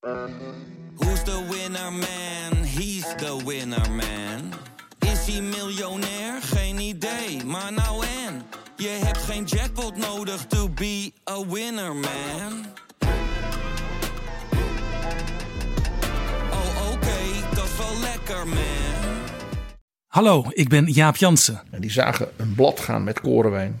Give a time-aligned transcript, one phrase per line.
[0.00, 2.64] Who's the winner man?
[2.64, 4.52] He's the winner man.
[4.98, 6.42] Is hij miljonair?
[6.42, 8.42] Geen idee, maar nou en.
[8.76, 12.66] Je hebt geen jackpot nodig to be a winner man.
[16.50, 19.18] Oh oké, dat is wel lekker man.
[20.06, 23.80] Hallo, ik ben Jaap Jansen En die zagen een blad gaan met korenwijn.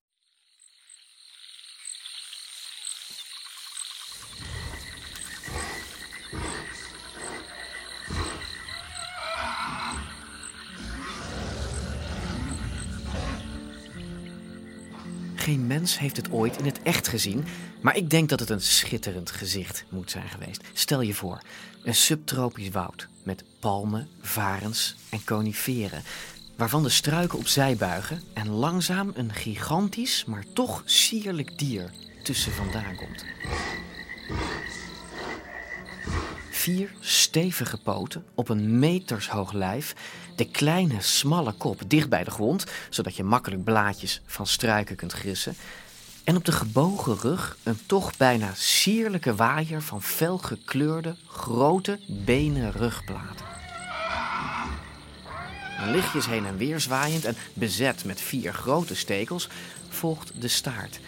[15.41, 17.45] Geen mens heeft het ooit in het echt gezien,
[17.81, 20.63] maar ik denk dat het een schitterend gezicht moet zijn geweest.
[20.73, 21.41] Stel je voor,
[21.83, 26.03] een subtropisch woud met palmen, varens en coniferen,
[26.55, 31.91] waarvan de struiken opzij buigen en langzaam een gigantisch, maar toch sierlijk dier
[32.23, 33.25] tussen vandaan komt.
[36.61, 39.95] Vier stevige poten op een metershoog lijf,
[40.35, 45.11] de kleine smalle kop dicht bij de grond, zodat je makkelijk blaadjes van struiken kunt
[45.11, 45.55] grissen.
[46.23, 53.45] En op de gebogen rug een toch bijna sierlijke waaier van felgekleurde, grote benen rugplaten.
[55.85, 59.49] Lichtjes heen en weer zwaaiend en bezet met vier grote stekels
[59.89, 60.99] volgt de staart.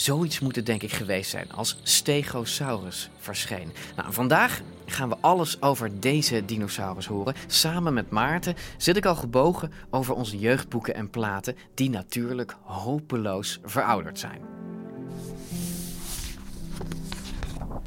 [0.00, 3.72] Zoiets moet het denk ik geweest zijn als Stegosaurus verscheen.
[3.96, 7.34] Nou, vandaag gaan we alles over deze dinosaurus horen.
[7.46, 13.60] Samen met Maarten zit ik al gebogen over onze jeugdboeken en platen, die natuurlijk hopeloos
[13.64, 14.40] verouderd zijn.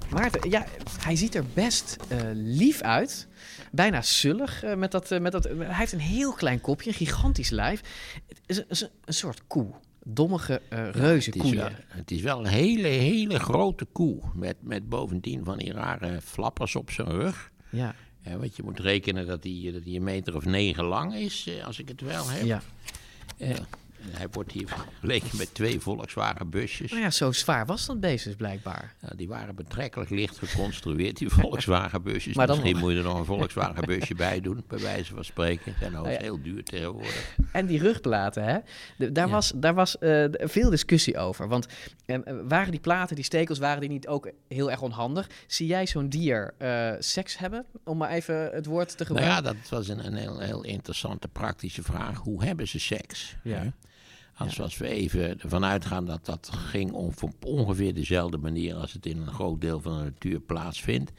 [0.10, 0.66] Maarten, ja,
[1.00, 3.28] hij ziet er best eh, lief uit.
[3.72, 4.64] Bijna zullig.
[4.64, 7.82] eh, met dat, eh, met dat, hij heeft een heel klein kopje, een gigantisch lijf.
[8.28, 9.74] Het is een, soort koe.
[10.06, 14.19] Dommige uh, reuze Het is, wel, het is wel een hele, hele grote koe.
[14.36, 17.52] Met, met bovendien van die rare flappers op zijn rug.
[17.69, 21.16] Ja, Eh, want je moet rekenen dat hij dat die een meter of negen lang
[21.16, 22.46] is, eh, als ik het wel heb.
[22.46, 22.62] ja.
[23.38, 23.56] Eh,
[24.12, 26.91] hij wordt hier vergeleken met twee Volkswagen busjes.
[26.91, 28.94] Nou ja, zo zwaar was dat beest dus blijkbaar.
[29.02, 32.36] Nou, die waren betrekkelijk licht geconstrueerd, die Volkswagen busjes.
[32.36, 32.84] Maar dan Misschien nog.
[32.84, 35.74] moet je er nog een Volkswagen busje bij doen, bij wijze van spreken.
[35.80, 36.18] Zijn ook ja.
[36.19, 37.36] heel duur tegenwoordig.
[37.52, 38.58] En die rugplaten, hè?
[38.97, 39.31] De- daar Ja.
[39.34, 41.47] was, daar was eh, veel discussie over.
[41.47, 41.68] Want
[42.06, 45.30] eh, waren die platen, die stekels, waren die niet ook heel erg onhandig?
[45.47, 47.66] Zie jij zo'n dier eh, seks hebben?
[47.84, 49.44] Om maar even het woord te Nou gebruiken.
[49.53, 52.18] ja, dat was een, een heel, heel interessante praktische vraag.
[52.18, 53.36] Hoe hebben ze seks?
[53.44, 53.74] Ja.
[54.36, 58.94] Als, als we even ervan uitgaan dat dat ging om, op ongeveer dezelfde manier als
[58.94, 61.12] het in een groot deel van de natuur plaatsvindt.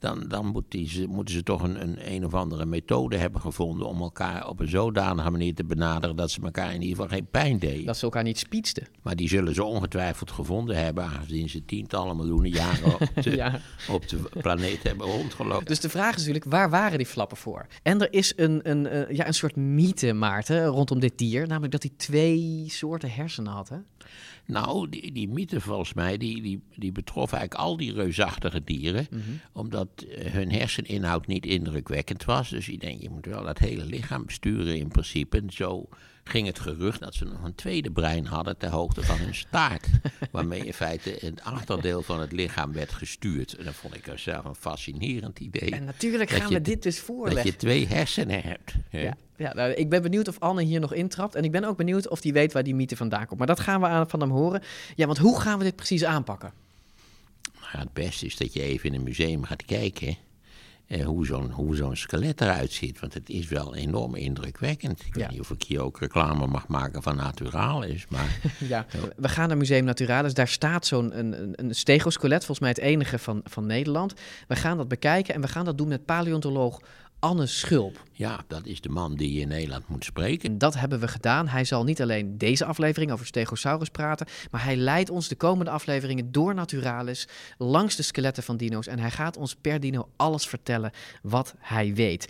[0.00, 3.40] Dan, dan moet die, ze- moeten ze toch een, een een of andere methode hebben
[3.40, 7.16] gevonden om elkaar op een zodanige manier te benaderen dat ze elkaar in ieder geval
[7.16, 7.84] geen pijn deden.
[7.86, 8.86] Dat ze elkaar niet spietsten.
[9.02, 13.60] Maar die zullen ze ongetwijfeld gevonden hebben, aangezien ze tientallen miljoenen jaren op de, Ja.
[13.90, 15.64] op de planeet hebben rondgelopen.
[15.66, 17.66] Dus de vraag is natuurlijk, waar waren die flappen voor?
[17.82, 21.46] En er is een, een, ja, een soort mythe, Maarten, rondom dit dier.
[21.46, 23.76] Namelijk dat hij twee soorten hersenen had, hè?
[24.46, 29.06] Nou, die, die mythe volgens mij, die, die, die betrof eigenlijk al die reusachtige dieren.
[29.52, 32.48] Omdat eh, hun herseninhoud niet indrukwekkend was.
[32.48, 35.36] Dus je denkt, je moet wel dat hele lichaam besturen in principe.
[35.36, 35.88] En zo
[36.28, 39.86] ging het gerucht dat ze nog een tweede brein hadden ter hoogte van hun staart.
[40.32, 43.52] waarmee in feite het achterdeel van het lichaam werd gestuurd.
[43.52, 45.70] En dat vond ik zelf een fascinerend idee.
[45.70, 47.44] En natuurlijk Dat gaan we dit dus dat voorleggen.
[47.50, 48.74] je twee hersenen hebt.
[48.88, 49.00] hè.
[49.00, 51.34] Ja, ja nou, ik ben benieuwd of Anne hier nog intrapt.
[51.34, 53.38] En ik ben ook benieuwd of hij weet waar die mythe vandaan komt.
[53.38, 54.62] Maar dat gaan we aan, van hem horen.
[54.94, 56.52] Ja, want hoe gaan we dit precies aanpakken?
[57.72, 60.16] Nou het beste is dat je even in een museum gaat kijken
[61.04, 63.00] hoe zo'n zo'n skelet eruit ziet.
[63.00, 65.00] Want het is wel enorm indrukwekkend.
[65.00, 65.20] Ik Ja.
[65.20, 68.38] weet niet of ik hier ook reclame mag maken van Naturalis, maar
[68.68, 70.34] Ja, we gaan naar Museum Naturalis.
[70.34, 74.14] Daar staat zo'n een, een stegoskelet, volgens mij het enige van, van Nederland.
[74.48, 76.80] We gaan dat bekijken en we gaan dat doen met paleontoloog
[77.18, 78.02] Anne Schulp.
[78.12, 80.50] ja, dat is de man die je in Nederland moet spreken.
[80.50, 81.48] En dat hebben we gedaan.
[81.48, 85.70] Hij zal niet alleen deze aflevering over Stegosaurus praten, maar hij leidt ons de komende
[85.70, 87.28] afleveringen door Naturalis
[87.58, 88.86] langs de skeletten van dino's.
[88.86, 90.90] En hij gaat ons per dino alles vertellen
[91.22, 92.28] wat hij weet.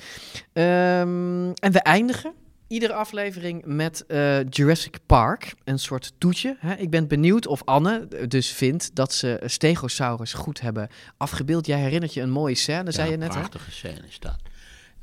[0.52, 2.32] Ehm, en we eindigen
[2.66, 6.56] iedere aflevering met eh, Jurassic Park, een soort toetje.
[6.58, 6.74] Hè?
[6.74, 11.66] Ik ben benieuwd of Anne dus vindt dat ze Stegosaurus goed hebben afgebeeld.
[11.66, 13.34] Jij herinnert je een mooie scène, zei je net.
[13.34, 13.38] Hè?
[13.38, 14.36] prachtige scène is dat.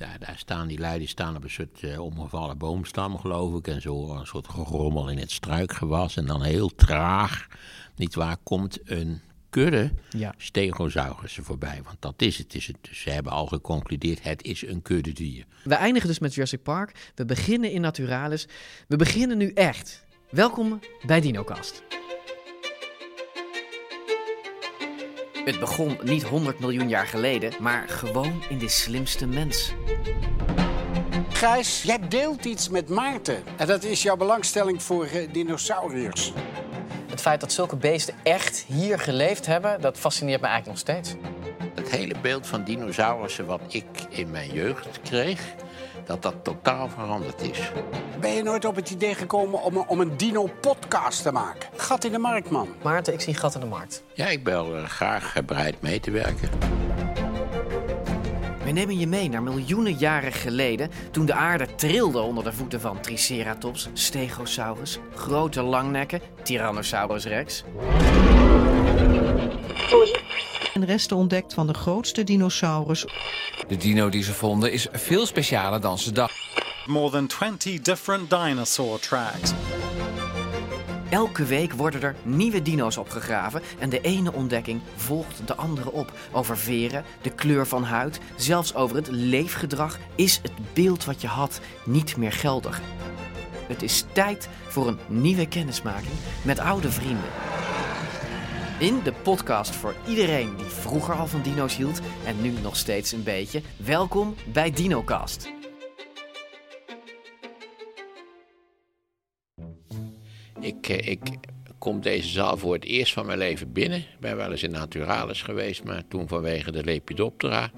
[0.04, 3.68] Daar, daar staan die lui die staan op een soort uh, omgevallen boomstam, geloof ik.
[3.68, 6.18] En zo een soort gerommel in het struikgewas.
[6.18, 7.48] En dan heel traag,
[7.96, 10.34] niet waar, komt een kudde Ja.
[10.38, 11.82] stegosaurussen voorbij.
[11.84, 12.56] Want dat is het.
[12.56, 12.78] Is het.
[12.82, 15.46] Dus ze hebben al geconcludeerd, het is een kudde dier.
[15.64, 17.12] We eindigen dus met Jurassic Park.
[17.16, 18.48] We beginnen in Naturalis.
[18.88, 20.06] We beginnen nu echt.
[20.30, 21.84] Welkom bij DinoCast.
[25.45, 29.74] Het begon niet 100 miljoen jaar geleden, maar gewoon in de slimste mens.
[31.30, 33.44] Gijs, jij deelt iets met Maarten.
[33.57, 36.34] En dat is jouw belangstelling voor eh, dinosauriërs.
[37.10, 41.16] Het feit dat zulke beesten echt hier geleefd hebben, dat fascineert me eigenlijk nog steeds.
[41.75, 45.42] Het hele beeld van dinosaurussen wat ik in mijn jeugd kreeg,
[46.06, 47.72] dat dat totaal veranderd is.
[48.20, 51.70] Ben je nooit op het idee gekomen om, een- om een dino-podcast te maken?
[51.76, 52.68] Gat in de markt, man.
[52.84, 54.04] Maarten, ik zie gat in de markt.
[54.14, 56.50] Ja, ik ben er graag bereid mee te werken.
[58.64, 62.82] We nemen je mee naar miljoenen jaren geleden, toen de aarde trilde onder de voeten
[62.82, 67.64] van Triceratops, Stegosaurus, grote langnekken, Tyrannosaurus rex.
[70.74, 73.06] En resten ontdekt van de grootste dinosaurus.
[73.68, 76.64] De dino die ze vonden is veel specialer dan ze dachten.
[76.86, 79.52] More than 20 different dinosaur tracks.
[81.10, 86.12] Elke week worden er nieuwe dino's opgegraven en de ene ontdekking volgt de andere op.
[86.31, 91.28] Over veren, de kleur van huid, zelfs over het leefgedrag is het beeld wat je
[91.28, 92.81] had niet meer geldig.
[93.68, 97.30] Het is tijd voor een nieuwe kennismaking met oude vrienden.
[98.80, 103.12] In de podcast voor iedereen die vroeger al van dino's hield en nu nog steeds
[103.12, 103.62] een beetje.
[103.78, 105.52] Welkom bij DinoCast.
[110.60, 111.20] Ik, eh, ik
[111.78, 114.00] kom deze zaal voor het eerst van mijn leven binnen.
[114.00, 117.72] Ik ben wel eens in Naturalis geweest, maar toen vanwege de Lepidoptera,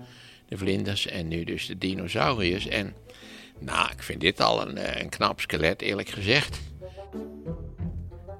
[0.47, 2.67] de vlinders, en nu dus de dinosauriërs.
[2.67, 2.95] En
[3.59, 6.59] nou, ik vind dit al een, eh, een knap skelet, eerlijk gezegd.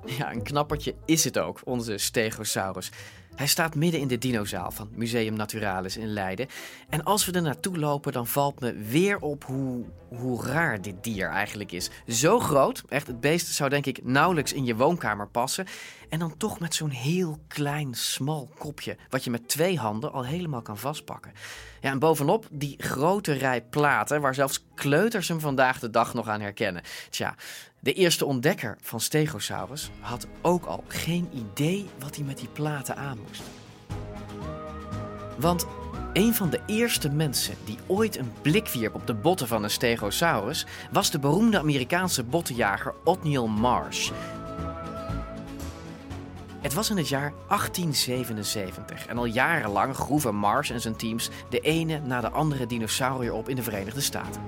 [0.17, 2.91] Ja, een knappertje is het ook, onze Stegosaurus.
[3.35, 6.47] Hij staat midden in de dinozaal van Museum Naturalis in Leiden.
[6.89, 11.03] En als we er naartoe lopen, dan valt me weer op hoe, hoe raar dit
[11.03, 11.89] dier eigenlijk is.
[12.07, 15.65] Zo groot, echt, het beest zou denk ik nauwelijks in je woonkamer passen.
[16.09, 20.25] En dan toch met zo'n heel klein, smal kopje, wat je met twee handen al
[20.25, 21.31] helemaal kan vastpakken.
[21.81, 26.27] Ja, en bovenop die grote rij platen, waar zelfs kleuters hem vandaag de dag nog
[26.27, 26.83] aan herkennen.
[27.09, 27.35] Tja,
[27.85, 32.95] de eerste ontdekker van Stegosaurus had ook al geen idee wat hij met die platen
[32.95, 33.41] aan moest.
[35.37, 35.65] Want
[36.13, 39.69] een van de eerste mensen die ooit een blik wierp op de botten van een
[39.69, 44.11] Stegosaurus was de beroemde Amerikaanse bottenjager Othniel Marsh.
[46.61, 51.59] Het was in het jaar 1877 en al jarenlang groeven Marsh en zijn teams de
[51.59, 54.41] ene na de andere dinosaurier op in de Verenigde Staten.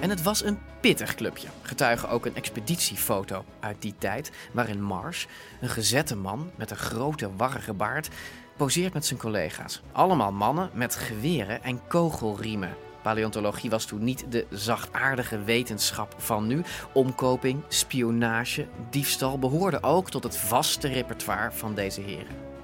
[0.00, 1.48] En het was een pittig clubje.
[1.62, 5.26] Getuige ook een expeditiefoto uit die tijd, waarin Marsh,
[5.60, 8.08] een gezette man met een grote warrige baard,
[8.56, 9.82] poseert met zijn collega's.
[9.92, 12.76] Allemaal mannen met geweren en kogelriemen.
[13.02, 16.62] Paleontologie was toen niet de zachtaardige wetenschap van nu.
[16.92, 22.55] Omkoping, spionage, diefstal behoorden ook tot het vaste repertoire van deze heren.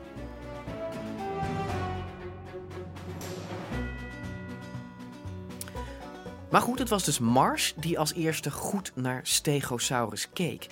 [6.52, 10.66] Maar goed, het was dus Marsh die als eerste goed naar Stegosaurus keek.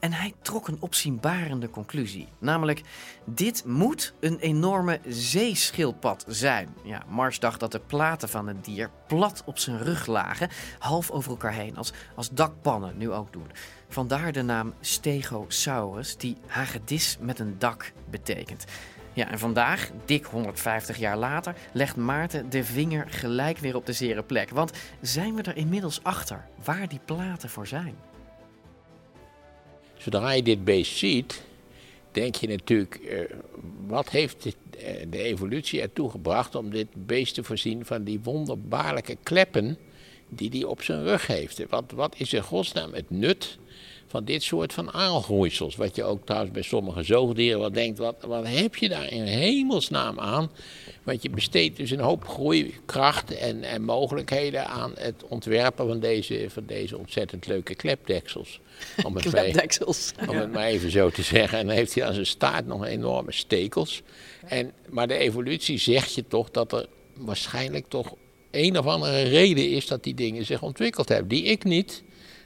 [0.00, 2.28] En hij trok een opzienbarende conclusie.
[2.38, 2.82] Namelijk,
[3.24, 6.74] dit moet een enorme zeeschildpad zijn.
[6.84, 10.48] Ja, Marsh dacht dat de platen van het dier plat op zijn rug lagen,
[10.78, 13.50] half over elkaar heen, als, als dakpannen nu ook doen.
[13.88, 18.64] Vandaar de naam Stegosaurus, die hagedis met een dak betekent.
[19.14, 23.92] Ja, en vandaag, dik 150 jaar later, legt Maarten de vinger gelijk weer op de
[23.92, 24.50] zere plek.
[24.50, 27.94] Want zijn we er inmiddels achter waar die platen voor zijn?
[29.96, 31.42] Zodra je dit beest ziet,
[32.12, 33.18] denk je natuurlijk, eh,
[33.86, 34.52] wat heeft eh,
[35.08, 39.78] de evolutie ertoe gebracht om dit beest te voorzien van die wonderbaarlijke kleppen
[40.28, 41.68] die hij op zijn rug heeft?
[41.68, 43.58] Wat, wat is in godsnaam het nut
[44.06, 45.76] van dit soort van aalgroeisels?
[45.76, 49.22] Wat je ook trouwens bij sommige zoogdieren wel denkt, wat, wat heb je daar in
[49.22, 50.50] hemelsnaam aan?
[51.02, 56.46] Want je besteedt dus een hoop groeikracht en, en mogelijkheden aan het ontwerpen van deze,
[56.48, 58.60] van deze ontzettend leuke klepdeksels.
[59.06, 60.12] Om het, Klepdeksels.
[60.28, 61.58] om het maar even zo te zeggen.
[61.58, 64.02] En dan heeft hij aan zijn staart nog enorme stekels.
[64.46, 68.14] En, maar de evolutie zegt je toch dat er waarschijnlijk toch
[68.50, 71.28] een of andere reden is dat die dingen zich ontwikkeld hebben.
[71.28, 72.02] Die ik niet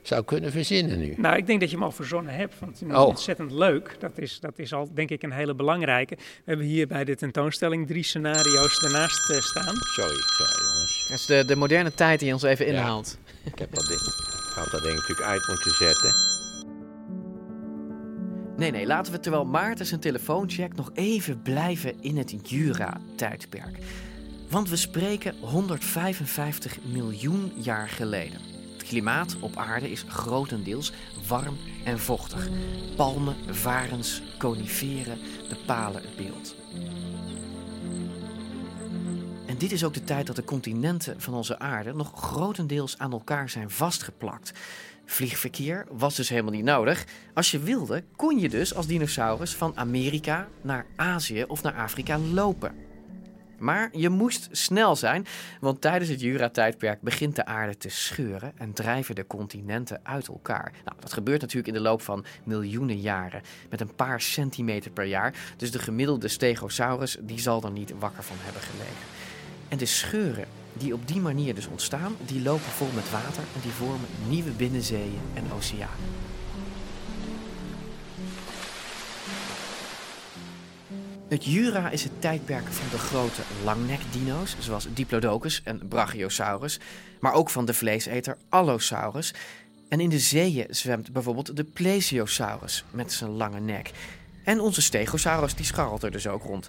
[0.08, 1.14] zou kunnen verzinnen nu.
[1.16, 3.06] Nou, ik denk dat je hem al verzonnen hebt, want het is Oh.
[3.06, 3.96] ontzettend leuk.
[3.98, 6.14] Dat is, dat is al, denk ik, een hele belangrijke.
[6.16, 9.74] We hebben hier bij de tentoonstelling drie scenario's ernaast eh, staan.
[9.76, 11.06] Sorry, sorry jongens.
[11.08, 12.72] Dat is de, de moderne tijd die ons even Ja.
[12.72, 13.18] inhaalt.
[13.44, 16.14] Ik heb dat ding, ik had dat ding natuurlijk uit moeten zetten.
[18.56, 23.78] Nee, nee, laten we terwijl Maarten zijn telefoon checkt nog even blijven in het Jura-tijdperk.
[24.50, 28.40] Want we spreken 155 miljoen jaar geleden.
[28.88, 30.92] Klimaat op aarde is grotendeels
[31.28, 32.48] warm en vochtig.
[32.96, 35.18] Palmen, varens, coniferen
[35.48, 36.54] bepalen het beeld.
[39.46, 43.12] En dit is ook de tijd dat de continenten van onze aarde nog grotendeels aan
[43.12, 44.52] elkaar zijn vastgeplakt.
[45.04, 47.04] Vliegverkeer was dus helemaal niet nodig.
[47.34, 52.18] Als je wilde, kon je dus als dinosaurus van Amerika naar Azië of naar Afrika
[52.18, 52.87] lopen.
[53.58, 55.26] Maar je moest snel zijn,
[55.60, 60.72] want tijdens het Jura-tijdperk begint de aarde te scheuren en drijven de continenten uit elkaar.
[60.84, 65.04] Nou, dat gebeurt natuurlijk in de loop van miljoenen jaren, met een paar centimeter per
[65.04, 65.34] jaar.
[65.56, 69.06] Dus de gemiddelde stegosaurus die zal er niet wakker van hebben gelegen.
[69.68, 73.60] En de scheuren die op die manier dus ontstaan, die lopen vol met water en
[73.62, 76.37] die vormen nieuwe binnenzeeën en oceanen.
[81.28, 86.80] Het Jura is het tijdperk van de grote langnekdino's, zoals Diplodocus en Brachiosaurus,
[87.20, 89.34] maar ook van de vleeseter Allosaurus.
[89.88, 93.90] En in de zeeën zwemt bijvoorbeeld de Plesiosaurus met zijn lange nek.
[94.44, 96.68] En onze Stegosaurus die scharrelt er dus ook rond.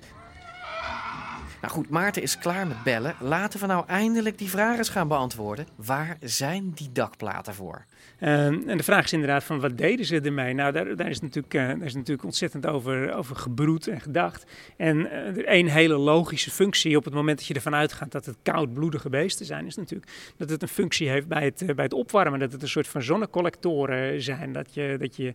[1.62, 3.16] Nou goed, Maarten is klaar met bellen.
[3.20, 5.68] Laten we nou eindelijk die vragen eens gaan beantwoorden.
[5.75, 7.86] Waar zijn die dakplaten voor?
[8.20, 10.53] Ehm, en de vraag is inderdaad van wat deden ze ermee?
[10.53, 14.46] Nou, daar, daar, is, natuurlijk, eh, daar is natuurlijk ontzettend over, over gebroed en gedacht.
[14.77, 18.36] En eh, één hele logische functie op het moment dat je ervan uitgaat dat het
[18.44, 21.94] koudbloedige beesten zijn, is natuurlijk dat het een functie heeft bij het, eh, bij het
[21.94, 22.39] opwarmen.
[22.39, 24.53] Dat het een soort van zonnecollectoren zijn.
[24.53, 25.34] Dat, je, dat, je,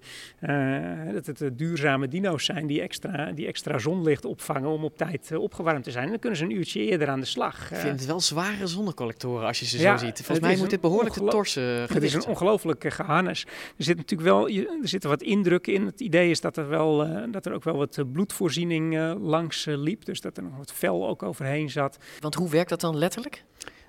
[1.12, 5.85] dat het duurzame dino's zijn die extra, die extra zonlicht opvangen om op tijd opgewarmd
[5.85, 6.04] te zijn.
[6.04, 7.71] En dan kunnen ze een uurtje eerder aan de slag.
[7.71, 10.16] Ik vind het wel zware zonnecollectoren als je ze Ja, zo ziet.
[10.16, 12.35] Volgens mij moet dit behoorlijk te torsen Het is een zijn.
[12.54, 13.44] Ongelooflijk eh, geharnis.
[13.76, 15.87] Er zit natuurlijk wel, er zitten wat indrukken in.
[15.87, 19.64] Het idee is dat er, wel, eh, dat er ook wel wat eh, bloedvoorziening langs
[19.64, 20.04] liep.
[20.04, 21.99] Dus dat er nog wat vel ook overheen zat.
[22.20, 23.44] Want hoe werkt dat dan letterlijk?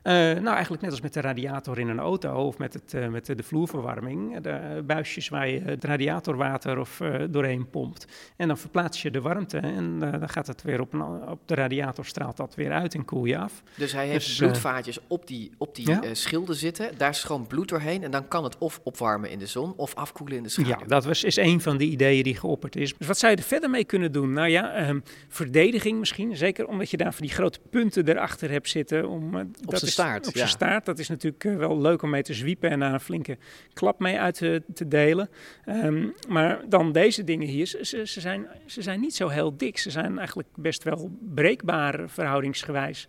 [0.06, 3.08] Eh, nou, eigenlijk net als met de radiator in een auto of met, het, eh,
[3.08, 4.40] met de, de vloerverwarming.
[4.40, 8.08] De eh, buisjes waar je het radiatorwater of, doorheen pompt.
[8.38, 11.56] En dan verplaats je de warmte en dan gaat het weer op, een, op de
[11.56, 13.64] radiator straalt dat weer uit en koel je af.
[13.76, 16.14] Dus hij heeft Dus, bloedvaatjes op die, op die ja.
[16.14, 16.98] schilden zitten.
[16.98, 18.04] Daar stroomt bloed doorheen.
[18.04, 20.70] En dan kan het of opwarmen in de zon of afkoelen in de schaduw.
[20.70, 22.94] Ja, dat was, is een van de ideeën die geopperd is.
[22.98, 24.34] Dus wat zou je er verder mee kunnen doen?
[24.34, 26.38] Nou ja, ehm, verdediging misschien.
[26.38, 29.10] Zeker omdat je daar van die grote punten erachter hebt zitten.
[29.10, 30.38] Om, eh, dat is- staart, Op ja.
[30.40, 30.86] zijn staart.
[30.86, 33.38] Dat is natuurlijk eh, wel leuk om mee te zwiepen en daar een flinke
[33.74, 35.30] klap mee uit te, te delen.
[35.66, 37.66] Ehm, maar dan deze dingen hier.
[37.66, 39.78] Ze, ze, ze zijn, ze zijn niet zo heel dik.
[39.78, 43.08] Ze zijn eigenlijk best wel breekbaar verhoudingsgewijs.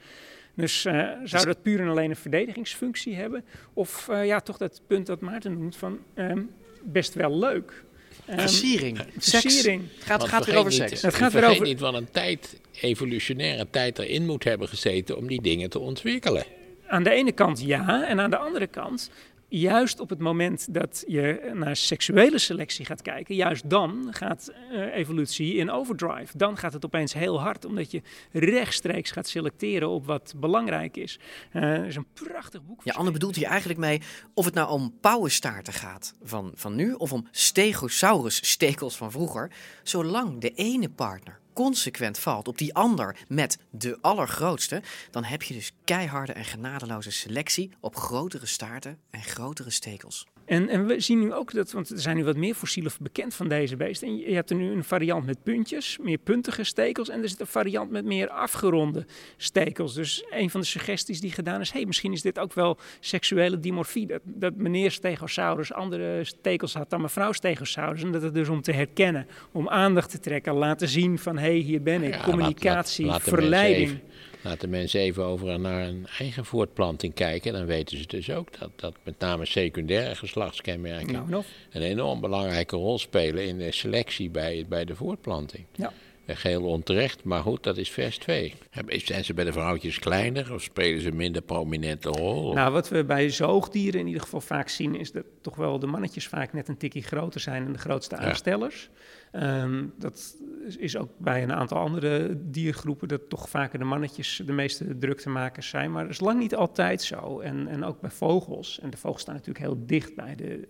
[0.54, 3.44] Dus eh, zou dat puur en alleen een verdedigingsfunctie hebben?
[3.72, 6.42] Of eh, ja, toch dat punt dat Maarten noemt van ehm,
[6.84, 7.84] best wel leuk.
[8.26, 8.98] Ehm, Versiering.
[9.18, 9.42] Seks.
[9.42, 9.82] Versiering.
[9.94, 11.02] Het gaat, Want gaat weer over niet- seks.
[11.02, 15.16] Het gaat weer vergeet over- niet wat een tijd, evolutionaire tijd erin moet hebben gezeten
[15.16, 16.44] om die dingen te ontwikkelen.
[16.88, 19.10] Aan de ene kant ja, en aan de andere kant,
[19.48, 24.94] juist op het moment dat je naar seksuele selectie gaat kijken, juist dan gaat eh,
[24.94, 26.38] evolutie in overdrive.
[26.38, 28.02] Dan gaat het opeens heel hard, omdat je
[28.32, 31.18] rechtstreeks gaat selecteren op wat belangrijk is.
[31.52, 32.80] Er is een prachtig boek.
[32.84, 34.00] Ja, Anne bedoelt hier eigenlijk mee
[34.34, 39.50] of het nou om pauwenstaarten gaat van, van nu of om stegosaurus-stekels van vroeger.
[39.82, 45.54] Zolang de ene partner consequent valt op die ander met de allergrootste, dan heb je
[45.54, 50.26] dus keiharde en genadeloze selectie op grotere staarten en grotere stekels.
[50.46, 53.34] En, en we zien nu ook dat, want er zijn nu wat meer fossielen bekend
[53.34, 54.08] van deze beesten.
[54.08, 57.08] En je, hebt er nu een variant met puntjes, meer puntige stekels.
[57.08, 59.04] En er zit een variant met meer afgeronde
[59.36, 59.94] stekels.
[59.94, 63.60] Dus een van de suggesties die gedaan is: hey, misschien is dit ook wel seksuele
[63.60, 64.06] dimorfie.
[64.06, 68.02] Dat, dat meneer Stegosaurus andere stekels had dan mevrouw Stegosaurus.
[68.02, 71.42] En dat het dus om te herkennen, om aandacht te trekken, laten zien van: hé,
[71.46, 72.14] hey, hier ben ik.
[72.14, 73.88] Ja, Communicatie, laat- laat- laat de mensen verleiding.
[73.88, 74.14] even-
[74.46, 77.52] Laat de mensen even over naar hun eigen voortplanting kijken.
[77.52, 82.76] Dan weten ze dus ook dat, dat met name secundaire geslachtskenmerken Nou, een enorm belangrijke
[82.76, 85.64] rol spelen in de selectie bij, bij de voortplanting.
[85.74, 85.92] Ja.
[86.26, 88.54] Eh, Geheel onterecht, maar goed, dat is vers 2.
[88.86, 92.52] Zijn ze bij de vrouwtjes kleiner of spelen ze een minder prominente rol?
[92.54, 95.86] Nou, wat we bij zoogdieren in ieder geval vaak zien, is dat toch wel de
[95.86, 98.20] mannetjes vaak net een tikkie groter zijn dan de grootste Ja.
[98.20, 98.88] aanstellers.
[99.32, 104.42] Ehm, dat is- is ook bij een aantal andere diergroepen dat toch vaker de mannetjes
[104.46, 105.92] de meeste druktemakers zijn.
[105.92, 107.40] Maar dat is lang niet altijd zo.
[107.40, 108.78] En, en ook bij vogels.
[108.80, 110.68] En de vogels staan natuurlijk heel dicht bij de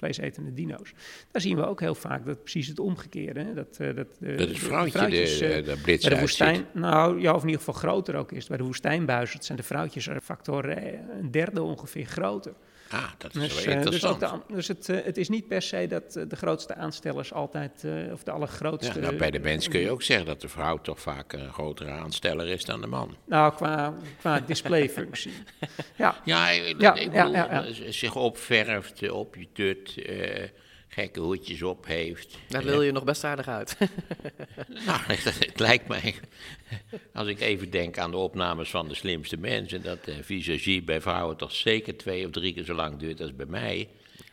[0.00, 0.92] vleesetende dino's.
[1.30, 3.40] Daar zien we ook heel vaak dat precies het omgekeerde.
[3.40, 6.14] hè, Dat, eh, dat, de- Dat het de vrouwtje vrouwtjes, de- eh, de blitz bij
[6.14, 6.74] de woestijn, uitziet.
[6.74, 8.46] nou ja, of in ieder geval groter ook is.
[8.46, 10.68] Bij de woestijnbuizers zijn de vrouwtjes er factor
[11.18, 12.52] een derde ongeveer groter.
[12.92, 14.20] Ah, dat is Dus, wel eh, dus, interessant.
[14.20, 17.32] de an- dus het, eh, het is niet per se dat eh, de grootste aanstellers
[17.32, 18.94] altijd, of de allergrootste...
[18.94, 21.52] Ja, nou, bij de mens kun je ook zeggen dat de vrouw toch vaak een
[21.52, 23.16] grotere aansteller is dan de man.
[23.24, 25.32] Nou, qua, qua displayfunctie.
[25.96, 26.20] ja.
[26.24, 27.92] Ja, ik, Ja, ik ja, bedoel, ja, ja.
[27.92, 30.48] zich opverft, op je tut, eh,
[30.92, 32.38] gekke hoedjes op heeft.
[32.48, 33.76] Daar Eh, wil je nog best aardig uit.
[34.86, 36.14] Nou, het, het lijkt mij,
[37.12, 41.00] als ik even denk aan de opnames van de slimste mensen, dat de visagie bij
[41.00, 43.88] vrouwen toch zeker twee of drie keer zo lang duurt als bij mij.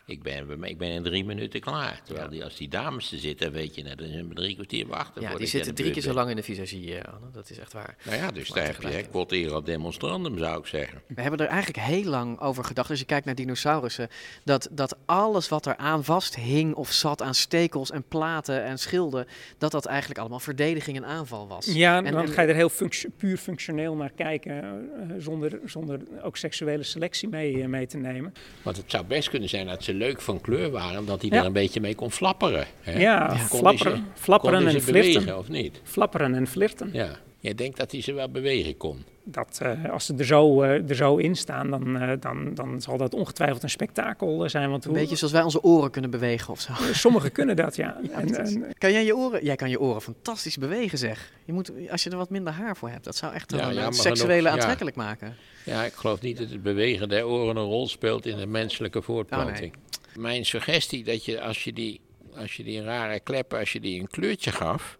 [0.08, 2.00] Ik ben, ik ben in drie minuten klaar.
[2.04, 4.86] Terwijl die, als die dames er zitten, weet je, net, dan zijn we drie kwartier
[4.86, 5.22] wachten.
[5.22, 7.26] Ja, die ik zitten drie keer zo lang in de visagie, eh, Anne.
[7.32, 7.96] Dat is echt waar.
[8.04, 11.02] Nou ja, dus Maar daar heb je erat demonstrandum, zou ik zeggen.
[11.06, 12.90] We hebben er eigenlijk heel lang over gedacht.
[12.90, 14.08] Als je kijkt naar dinosaurussen,
[14.44, 18.78] dat, dat alles wat er aan vast hing of zat aan stekels en platen en
[18.78, 19.26] schilden,
[19.58, 21.66] dat dat eigenlijk allemaal verdediging en aanval was.
[21.66, 25.60] Ja, En- dan en- ga je er heel funct- puur functioneel naar kijken, eh, zonder,
[25.64, 28.32] zonder ook seksuele selectie mee, eh, mee te nemen.
[28.62, 31.38] Want het zou best kunnen zijn dat ze leuk van kleur waren, dat hij Ja.
[31.38, 32.66] er een beetje mee kon flapperen.
[32.80, 32.98] Hè?
[33.00, 35.38] Ja, Kon flapperen, ze- flapperen en bewegen, flirten.
[35.38, 35.80] of niet?
[35.84, 36.90] Flapperen en flirten.
[36.92, 37.08] Ja.
[37.40, 39.04] Jij denkt dat hij ze wel bewegen kon?
[39.24, 42.80] Dat, eh, als ze er zo, eh, er zo in staan, dan, eh, dan, dan
[42.80, 44.70] zal dat ongetwijfeld een spektakel zijn.
[44.70, 46.72] Want Een hoe- beetje zoals wij onze oren kunnen bewegen of zo.
[46.92, 47.96] Sommigen kunnen dat, ja.
[48.12, 49.44] En, Kan jij je oren?
[49.44, 51.32] Jij kan je oren fantastisch bewegen, zeg.
[51.44, 54.32] Je moet, als je er wat minder haar voor hebt, dat zou echt Ja, seksuele
[54.34, 54.50] genoeg, ja.
[54.50, 55.34] aantrekkelijk maken.
[55.64, 59.02] Ja, ik geloof niet dat het bewegen der oren een rol speelt in de menselijke
[59.02, 59.72] voortplanting.
[59.74, 59.80] Oh,
[60.18, 62.00] Mijn suggestie dat je als je die,
[62.34, 64.98] als je die rare kleppen, als je die een kleurtje gaf,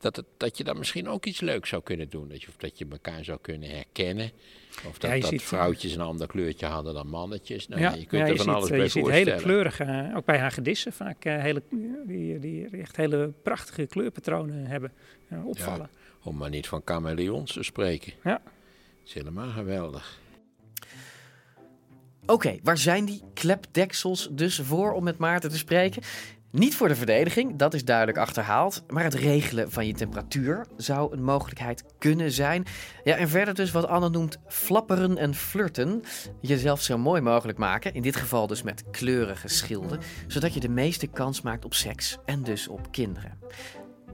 [0.00, 2.28] dat, het, dat je dan misschien ook iets leuks zou kunnen doen.
[2.28, 4.30] Dat je, of dat je elkaar zou kunnen herkennen.
[4.86, 7.68] Of dat, Ja, je dat ziet- vrouwtjes een ander kleurtje hadden dan mannetjes.
[7.68, 9.28] Nou, ja, je kunt ja, er je van ziet, alles bij je ziet voorstellen.
[9.32, 11.62] hele kleurige, ook bij hagedissen vaak eh, hele,
[12.06, 14.92] die, die echt hele prachtige kleurpatronen hebben,
[15.28, 15.90] eh, opvallen.
[16.22, 18.12] Om maar niet van chameleons te spreken.
[18.24, 18.42] Ja.
[19.00, 20.18] Het is helemaal geweldig.
[22.26, 26.02] Oké, waar zijn die klepdeksels dus voor om met Maarten te spreken?
[26.52, 28.82] Niet voor de verdediging, dat is duidelijk achterhaald.
[28.88, 32.64] Maar het regelen van je temperatuur zou een mogelijkheid kunnen zijn.
[33.04, 36.02] Ja, en verder dus wat Anne noemt flapperen en flirten.
[36.40, 40.00] Jezelf zo mooi mogelijk maken, in dit geval dus met kleurige schilden.
[40.26, 43.38] Zodat je de meeste kans maakt op seks en dus op kinderen.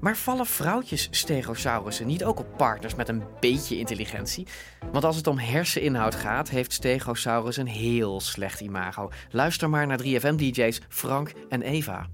[0.00, 4.46] Maar vallen vrouwtjes stegosaurussen niet ook op partners met een beetje intelligentie?
[4.92, 9.10] Want als het om herseninhoud gaat, heeft Stegosaurus een heel slecht imago.
[9.30, 12.06] Luister maar naar 3FM-DJ's Frank en Eva.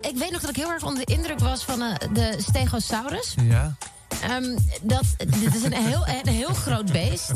[0.00, 3.34] Ik weet nog dat ik heel erg onder de indruk was van eh, de Stegosaurus.
[3.42, 3.76] Ja.
[4.22, 7.32] Ehm, dat, dit is een heel, een heel groot beest.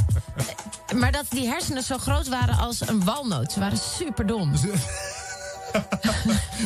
[0.95, 3.53] Maar dat die hersenen zo groot waren als een walnoot.
[3.53, 4.53] Ze waren super dom.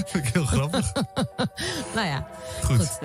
[0.07, 0.93] Vind ik heel grappig.
[1.95, 2.29] nou ja,
[2.63, 2.99] Goed.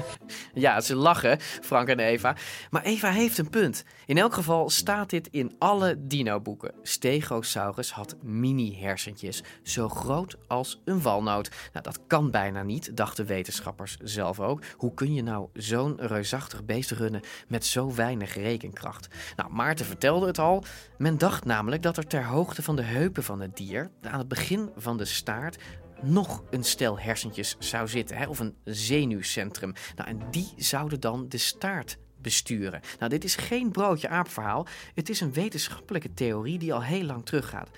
[0.53, 2.35] Ja, ze lachen, Frank en Eva.
[2.69, 3.83] Maar Eva heeft een punt.
[4.05, 6.73] In elk geval staat dit in alle dino-boeken.
[6.81, 11.49] Stegosaurus had mini-hersentjes, zo groot als een walnoot.
[11.73, 14.61] Nou, dat kan bijna niet, dachten wetenschappers zelf ook.
[14.77, 19.07] Hoe kun je nou zo'n reusachtig beest runnen met zo weinig rekenkracht?
[19.35, 20.63] Nou, Maarten vertelde het al.
[20.97, 24.27] Men dacht namelijk dat er ter hoogte van de heupen van het dier, aan het
[24.27, 25.57] begin van de staart,
[26.03, 29.73] nog een stel hersentjes zou zitten, hè, of een zenuwcentrum.
[29.95, 32.81] Nou, en die zouden dan de staart besturen.
[32.99, 34.67] Nou, dit is geen broodje aapverhaal.
[34.93, 37.69] Het is een wetenschappelijke theorie die al heel lang teruggaat.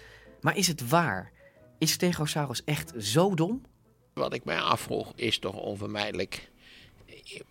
[0.42, 1.32] Maar is het waar?
[1.78, 3.62] Is Stegosaurus echt zo dom?
[4.14, 6.50] Wat ik mij afvroeg is toch onvermijdelijk.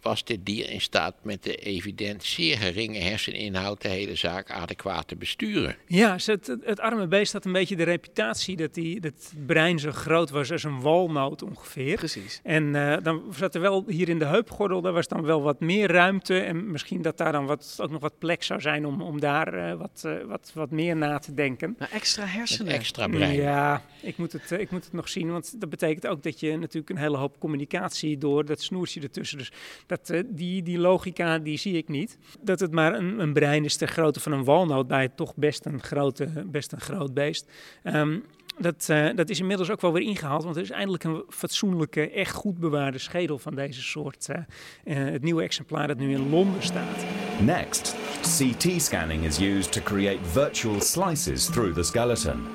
[0.00, 5.08] Was dit dier in staat met de evident zeer geringe herseninhoud de hele zaak adequaat
[5.08, 5.76] te besturen?
[5.86, 9.78] Ja, het, het arme beest had een beetje de reputatie dat die, dat het brein
[9.78, 11.96] zo groot was als een walnoot ongeveer.
[11.96, 12.40] Precies.
[12.42, 15.60] En eh, dan zat er wel hier in de heupgordel, daar was dan wel wat
[15.60, 16.40] meer ruimte.
[16.40, 19.54] En misschien dat daar dan wat, ook nog wat plek zou zijn om, om daar
[19.54, 21.74] eh, wat, eh, wat, wat meer na te denken.
[21.78, 22.72] Nou, extra hersenen.
[22.72, 23.34] extra brein.
[23.34, 25.30] Ja, ik moet, het, ik moet het nog zien.
[25.30, 29.38] Want dat betekent ook dat je natuurlijk een hele hoop communicatie door dat snoertje ertussen.
[29.38, 29.52] Dus
[29.86, 32.18] dat, eh, die, die logica die zie ik niet.
[32.40, 35.66] Dat het maar een, een brein is ter grootte van een walnoot bij toch best
[35.66, 37.50] een, grote, best een groot beest.
[37.82, 38.18] Ehm,
[38.58, 42.10] dat, eh, dat is inmiddels ook wel weer ingehaald, want er is eindelijk een fatsoenlijke,
[42.10, 44.28] echt goed bewaarde schedel van deze soort.
[44.28, 47.04] eh, het nieuwe exemplaar dat nu in Londen staat.
[47.40, 52.53] Next, CT scanning is used to create virtual slices through the skeleton.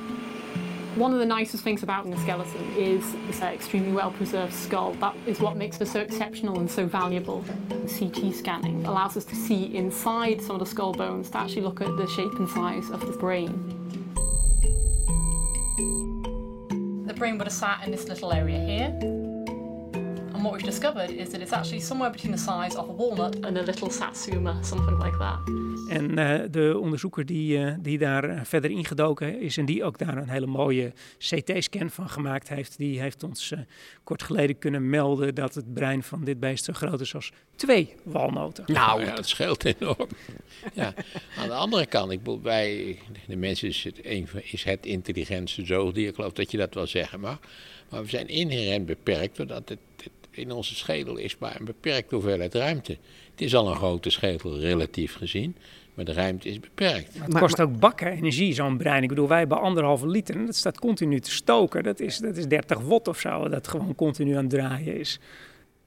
[0.95, 4.93] One of the nicest things about the skeleton is this extremely well preserved skull.
[4.95, 7.45] That is what makes it so exceptional and so valuable.
[7.97, 11.79] CT scanning allows us to see inside some of the skull bones to actually look
[11.81, 13.53] at the shape and size of the brain.
[17.05, 19.18] The brain would have sat in this little area here.
[20.39, 23.45] And what we've discovered is that it's actually somewhere between the size of a walnut
[23.45, 25.39] and a little satsuma, something like that.
[25.89, 29.97] En uh, de onderzoeker die, uh, die daar uh, verder ingedoken is en die ook
[29.97, 33.53] daar een hele mooie CT-scan van gemaakt heeft, die heeft ons
[34.03, 37.95] kort geleden kunnen melden dat het brein van dit beest zo groot is als twee
[38.03, 38.63] walnoten.
[38.67, 40.07] Nou, ja, dat scheelt enorm.
[40.73, 40.93] ja.
[41.37, 45.65] Aan de andere kant, ik bedoel, bij de mensen is het, een, is het intelligentste
[45.65, 47.39] zoogdier, ik geloof dat je dat wel zeggen mag.
[47.89, 52.15] Maar we zijn inherent beperkt doordat het, het in onze schedel is maar een beperkte
[52.15, 52.97] hoeveelheid ruimte.
[53.31, 55.55] Het is al een grote schedel relatief gezien,
[55.93, 57.17] maar de ruimte is beperkt.
[57.17, 59.03] Maar het kost ook bakken energie, zo'n brein.
[59.03, 61.83] Ik bedoel, wij hebben anderhalve liter en dat staat continu te stoken.
[61.83, 65.19] Dat is, dat is 30 watt of zo, dat gewoon continu aan het draaien is.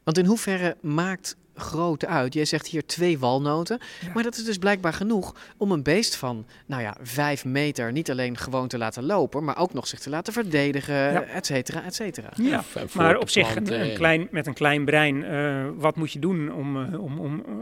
[0.04, 2.34] Want in hoeverre maakt grootte uit.
[2.34, 3.78] Jij zegt hier twee walnoten.
[4.14, 8.10] Maar dat is dus blijkbaar genoeg om een beest van, nou ja, vijf meter niet
[8.10, 11.22] alleen gewoon te laten lopen, maar ook nog zich te laten verdedigen, ja.
[11.22, 12.30] et cetera, et cetera.
[12.34, 16.18] Ja, maar op zich een, een, klein, met een klein brein, uh, wat moet je
[16.18, 17.54] doen om, uh, om, om uh,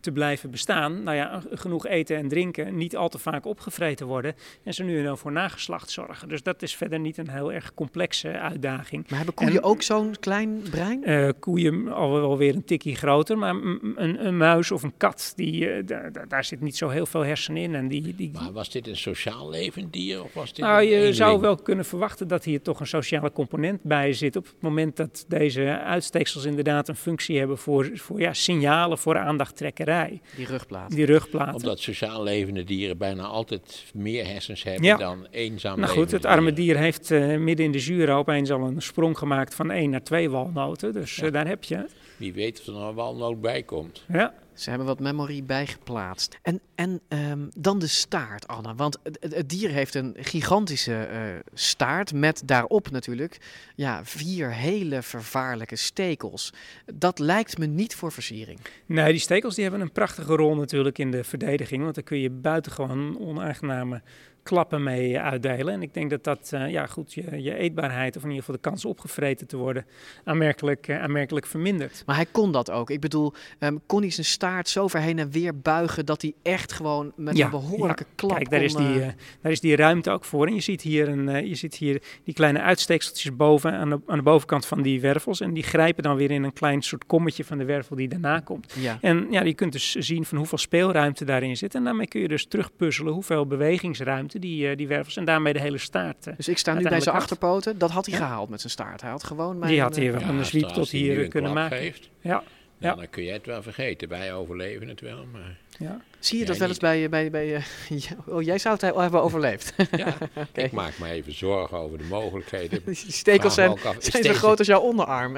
[0.00, 1.02] te blijven bestaan?
[1.02, 4.98] Nou ja, genoeg eten en drinken, niet al te vaak opgevreten worden en ze nu
[4.98, 6.28] en dan voor nageslacht zorgen.
[6.28, 9.04] Dus dat is verder niet een heel erg complexe uitdaging.
[9.08, 11.34] Maar hebben koeien en, ook zo'n klein brein?
[11.38, 15.66] koeien al wel weer een tikkie groter, maar een, een, muis of een kat, die,
[15.66, 17.74] uh, daar, daar zit niet zo heel veel hersenen in.
[17.74, 18.30] En die, die...
[18.32, 20.22] Maar was dit een sociaal levend dier?
[20.22, 23.82] Of was dit nou, je zou wel kunnen verwachten dat hier toch een sociale component
[23.82, 24.36] bij zit.
[24.36, 29.18] Op het moment dat deze uitsteeksels inderdaad een functie hebben voor, voor ja, signalen voor
[29.18, 30.20] aandachttrekkerij.
[30.36, 30.96] Die rugplaten.
[30.96, 31.54] Die rugplaten.
[31.54, 34.96] Omdat sociaal levende dieren bijna altijd meer hersens hebben ja.
[34.96, 38.60] dan eenzaam Nou goed, het arme dier heeft uh, midden in de Jura opeens al
[38.60, 40.92] een sprong gemaakt van één naar twee walnoten.
[40.92, 41.26] Dus ja.
[41.26, 41.94] uh, daar heb je het.
[42.22, 44.04] Wie weet of er nog een walnoot bij komt.
[44.08, 44.34] Ja.
[44.54, 46.38] Ze hebben wat memory bijgeplaatst.
[46.42, 48.74] En, en um, dan de staart, Anna.
[48.74, 53.38] Want het, het dier heeft een gigantische uh, staart met daarop natuurlijk
[53.74, 56.52] ja, vier hele vervaarlijke stekels.
[56.94, 58.58] Dat lijkt me niet voor versiering.
[58.86, 61.82] Nee, die stekels die hebben een prachtige rol natuurlijk in de verdediging.
[61.82, 64.02] Want dan kun je buitengewoon onaangename
[64.42, 65.74] klappen mee uitdelen.
[65.74, 68.60] En ik denk dat dat uh, ja, goed, je, je, eetbaarheid, of in ieder geval
[68.62, 69.86] de kans opgevreten te worden,
[70.24, 72.02] aanmerkelijk, uh, aanmerkelijk vermindert.
[72.06, 72.90] Maar hij kon dat ook.
[72.90, 76.34] Ik bedoel, um, kon hij zijn staart zo ver heen en weer buigen dat hij
[76.42, 78.12] echt gewoon met ja, een behoorlijke ja.
[78.14, 79.08] klap Kijk, daar, kon, is die, uh,
[79.40, 80.46] daar is die ruimte ook voor.
[80.46, 84.16] En je ziet hier, een, je ziet hier die kleine uitsteekseltjes boven, aan de, aan
[84.16, 85.40] de bovenkant van die wervels.
[85.40, 88.40] En die grijpen dan weer in een klein soort kommetje van de wervel die daarna
[88.40, 88.74] komt.
[88.78, 88.98] Ja.
[89.00, 91.74] En ja, je kunt dus zien van hoeveel speelruimte daarin zit.
[91.74, 95.78] En daarmee kun je dus terugpuzzelen hoeveel bewegingsruimte die, die wervels en daarmee de hele
[95.78, 96.36] staart.
[96.36, 98.24] Dus ik sta nu bij zijn achterpoten, dat had hij ja.
[98.24, 99.00] gehaald met zijn staart.
[99.00, 101.78] Hij had gewoon mijn, Die had hij wel ja, een zwiep tot hier kunnen maken.
[101.78, 102.42] Geeft, ja.
[102.78, 102.94] Ja.
[102.94, 104.08] Dan kun je het wel vergeten.
[104.08, 105.56] Wij overleven het wel, maar...
[105.78, 106.00] Ja.
[106.18, 107.08] Zie je dat wel eens bij...
[107.08, 107.48] bij, bij
[107.90, 109.72] uh, oh, jij zou het hebben overleefd.
[109.96, 110.64] ja, okay.
[110.68, 112.82] ik maak me even zorgen over de mogelijkheden.
[112.84, 115.36] Die stekels zijn, af, zijn zo groot als jouw onderarm.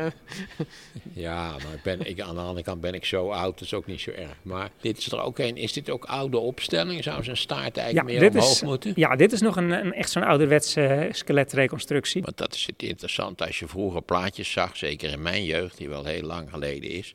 [1.12, 3.74] ja, maar ik ben, ik, aan de andere kant ben ik zo oud, dat is
[3.74, 4.36] ook niet zo erg.
[4.42, 7.02] Maar dit is er ook een, is dit ook oude opstelling?
[7.02, 8.92] Zou zijn staart eigenlijk ja, meer omhoog is, moeten?
[8.96, 12.22] Ja, dit is nog een, een echt zo'n ouderwetse skeletreconstructie.
[12.22, 13.46] Want dat is het interessante.
[13.46, 17.14] Als je vroeger plaatjes zag, zeker in mijn jeugd, die wel heel lang geleden is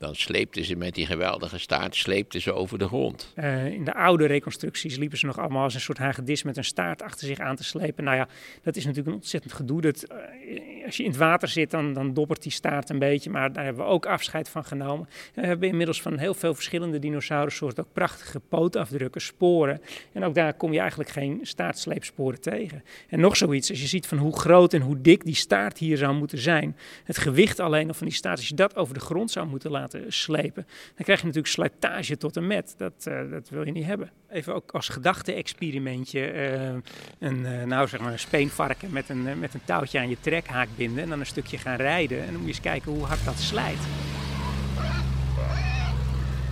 [0.00, 3.32] dan sleepten ze met die geweldige staart sleepten ze over de grond.
[3.36, 6.64] Uh, in de oude reconstructies liepen ze nog allemaal als een soort hagedis met een
[6.64, 8.04] staart achter zich aan te slepen.
[8.04, 8.28] Nou ja,
[8.62, 9.80] dat is natuurlijk een ontzettend gedoe.
[9.80, 13.30] Dat, uh, als je in het water zit, dan, dan dobbert die staart een beetje.
[13.30, 15.08] Maar daar hebben we ook afscheid van genomen.
[15.34, 19.80] En we hebben inmiddels van heel veel verschillende dinosaurussoorten ook prachtige pootafdrukken, sporen.
[20.12, 22.84] En ook daar kom je eigenlijk geen staartsleepsporen tegen.
[23.08, 25.96] En nog zoiets, als je ziet van hoe groot en hoe dik die staart hier
[25.96, 26.76] zou moeten zijn.
[27.04, 29.70] Het gewicht alleen al van die staart, als je dat over de grond zou moeten
[29.70, 32.74] laten slepen, dan krijg je natuurlijk slijtage tot en met.
[32.76, 34.10] Dat, uh, dat wil je niet hebben.
[34.30, 36.80] Even ook als gedachte-experimentje uh,
[37.18, 40.68] een, uh, nou zeg maar een speenvarken met een, met een touwtje aan je trekhaak
[40.76, 42.18] binden en dan een stukje gaan rijden.
[42.18, 43.78] En dan moet je eens kijken hoe hard dat slijt.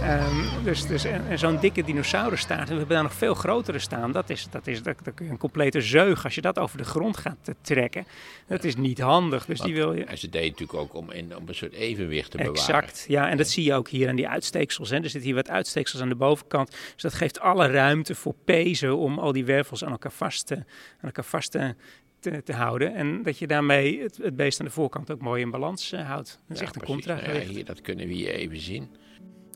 [0.02, 4.12] Um, dus, dus, en, en zo'n dikke dinosaurusstaart, we hebben daar nog veel grotere staan.
[4.12, 7.54] Dat is, dat is dat, een complete zeug, als je dat over de grond gaat
[7.60, 8.06] trekken.
[8.46, 9.46] Dat is niet handig.
[9.46, 10.04] Dus die wil je...
[10.04, 12.58] En ze deed natuurlijk ook om, in, om een soort evenwicht te bewaren.
[12.58, 13.28] Exact, ja.
[13.28, 14.90] En dat zie je ook hier aan die uitsteeksels.
[14.90, 14.96] Hè.
[14.96, 16.70] Er zitten hier wat uitsteeksels aan de bovenkant.
[16.70, 20.56] Dus dat geeft alle ruimte voor pezen om al die wervels aan elkaar vast te,
[20.56, 20.64] aan
[21.00, 21.74] elkaar vast te,
[22.20, 22.94] te, te, houden.
[22.94, 26.00] En dat je daarmee het, het beest aan de voorkant ook mooi in balans uh,
[26.00, 26.28] houdt.
[26.28, 27.04] Dat is ja, echt een precies.
[27.04, 27.26] contra.
[27.26, 28.88] Nou ja, hier, dat kunnen we hier even zien.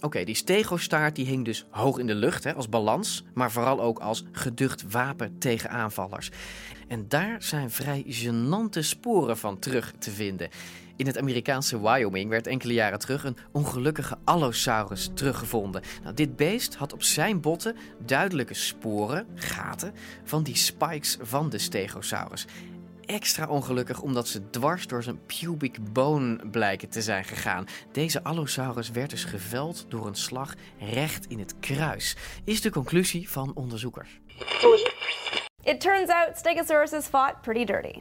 [0.02, 3.80] Oké, die stegostaart die hing dus hoog in de lucht hè, als balans, maar vooral
[3.80, 6.30] ook als geducht wapen tegen aanvallers.
[6.88, 10.48] En daar zijn vrij gênante sporen van terug te vinden.
[10.96, 15.82] In het Amerikaanse Wyoming werd enkele jaren terug een ongelukkige Allosaurus teruggevonden.
[16.02, 21.58] Nou, dit beest had op zijn botten duidelijke sporen, gaten, van die spikes van de
[21.58, 22.46] Stegosaurus.
[23.06, 27.66] Extra ongelukkig omdat ze dwars door zijn pubic bone blijken te zijn gegaan.
[27.92, 33.30] Deze Allosaurus werd dus geveld door een slag recht in het kruis, is de conclusie
[33.30, 34.20] van onderzoekers.
[35.64, 37.98] It turns out Stegosauruses fought pretty dirty.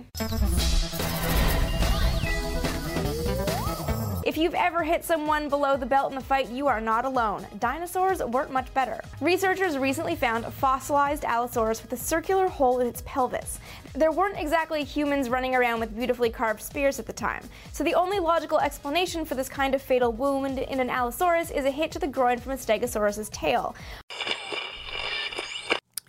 [4.31, 7.45] If you've ever hit someone below the belt in a fight, you are not alone.
[7.59, 9.01] Dinosaurs weren't much better.
[9.19, 13.59] Researchers recently found a fossilized Allosaurus with a circular hole in its pelvis.
[13.93, 17.93] There weren't exactly humans running around with beautifully carved spears at the time, so the
[17.95, 21.91] only logical explanation for this kind of fatal wound in an Allosaurus is a hit
[21.91, 23.75] to the groin from a Stegosaurus's tail.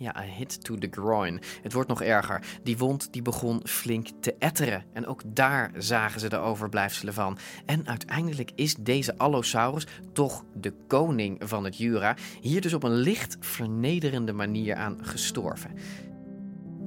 [0.03, 1.41] Ja, een hit to the groin.
[1.61, 2.43] Het wordt nog erger.
[2.63, 4.83] Die wond die begon flink te etteren.
[4.93, 7.37] En ook daar zagen ze de overblijfselen van.
[7.65, 12.95] En uiteindelijk is deze Allosaurus, toch de koning van het Jura, hier dus op een
[12.95, 15.71] licht vernederende manier aan gestorven.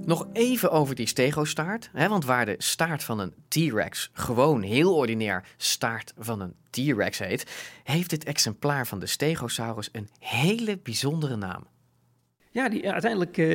[0.04, 1.90] Nog even over die stegostaart.
[1.92, 7.18] Hè, want waar de staart van een T-Rex gewoon heel ordinair staart van een T-Rex
[7.18, 7.50] heet,
[7.84, 11.66] heeft dit exemplaar van de Stegosaurus een hele bijzondere naam.
[12.56, 13.46] Ja, die, ja, uiteindelijk uh,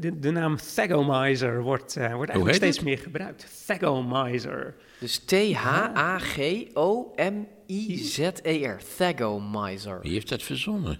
[0.00, 3.64] de, de, naam Thagomizer wordt, uh, wordt eigenlijk steeds meer gebruikt.
[3.66, 4.74] Thagomizer.
[4.98, 5.96] Dus T-H-A-G-O-M-I-Z-E-R.
[8.96, 10.00] Thagomizer.
[10.00, 10.98] Wie heeft dat verzonnen?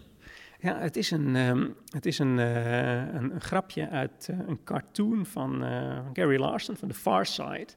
[0.61, 5.27] Ja, het is een, um, het is een, uh, een, een, grapje uit een cartoon
[5.27, 5.63] van
[6.13, 7.69] Gary Larson van The Far Side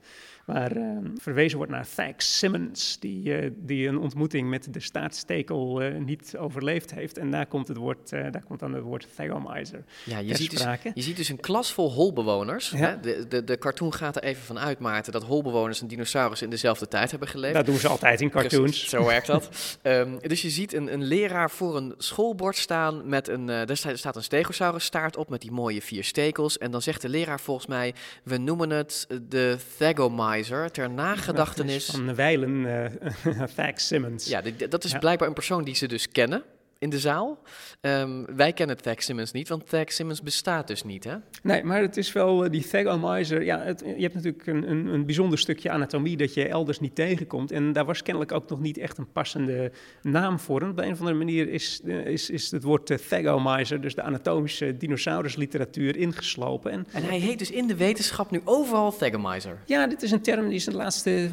[0.54, 5.84] waar uh, verwezen wordt naar Thag Simmons, die, uh, die een ontmoeting met de staartstekel
[5.84, 7.18] uh, niet overleefd heeft.
[7.18, 10.94] En daar komt, het woord, daar komt dan het woord Thagomizer ja, je ziet, dus,
[10.94, 12.70] je ziet dus een klas vol holbewoners.
[12.70, 12.78] Ja.
[12.78, 13.00] Hè?
[13.00, 16.50] De, de, de cartoon gaat er even van uit, Maarten, dat holbewoners en dinosaurus in
[16.50, 17.54] dezelfde tijd hebben geleefd.
[17.54, 18.90] Dat doen ze altijd in cartoons.
[18.90, 19.50] Zo werkt dat.
[19.84, 24.16] um, dus je ziet een, een leraar voor een schoolbord staan met een, er staat
[24.16, 26.58] een stegosaurus staart op met die mooie vier stekels.
[26.58, 29.56] En dan zegt de leraar volgens mij, we noemen het de
[30.72, 31.86] Ter nagedachtenis...
[31.86, 32.66] Van Weilen
[33.26, 34.28] uh, Thag Simmons.
[34.28, 36.44] Ja, dat is blijkbaar een persoon die ze dus kennen
[36.80, 37.40] in de zaal.
[37.82, 41.16] Um, wij kennen Thag Simmons niet, want Thag Simmons bestaat dus niet, hè?
[41.44, 43.44] Nee, maar het is wel uh, die Thagomizer.
[43.44, 46.96] Ja, het, je hebt natuurlijk een, een, een, bijzonder stukje anatomie dat je elders niet
[46.96, 47.52] tegenkomt.
[47.52, 50.62] En daar was kennelijk ook nog niet echt een passende naam voor.
[50.62, 53.96] En op een of andere manier is, uh, is, is het woord uh, Thagomizer, dus
[53.96, 56.72] de anatomische dinosaurusliteratuur, ingeslopen.
[56.72, 59.58] En, en hij heet dus in de wetenschap nu overal Thagomizer.
[59.66, 61.30] Ja, dit is een term die is in de laatste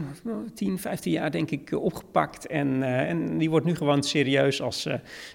[0.54, 2.46] 10, 15 jaar denk ik opgepakt.
[2.46, 4.86] En, en die wordt nu gewoon serieus als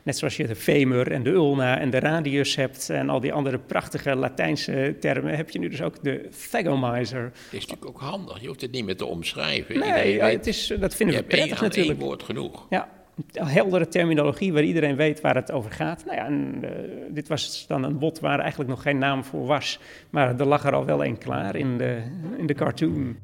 [0.03, 3.33] Net zoals je de femur en de ulna en de radius hebt en al die
[3.33, 7.23] andere prachtige Latijnse termen, heb je nu dus ook de thagomizer.
[7.23, 9.79] Het is natuurlijk ook handig, je hoeft het niet meer te omschrijven.
[9.79, 11.99] Nee, ja, het is, dat vinden we prettig één natuurlijk.
[11.99, 12.65] Één woord genoeg.
[12.69, 12.89] Ja,
[13.33, 16.05] heldere terminologie waar iedereen weet waar het over gaat.
[16.05, 16.69] Nou ja, en, uh,
[17.09, 20.65] dit was dan een bot waar eigenlijk nog geen naam voor was, maar er lag
[20.65, 22.01] er al wel één klaar in de,
[22.37, 23.17] in de cartoon.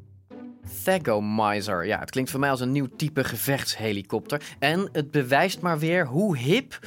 [0.84, 1.86] Thagomizer.
[1.86, 4.42] Ja, het klinkt voor mij als een nieuw type gevechtshelikopter.
[4.58, 6.78] En het bewijst maar weer hoe hip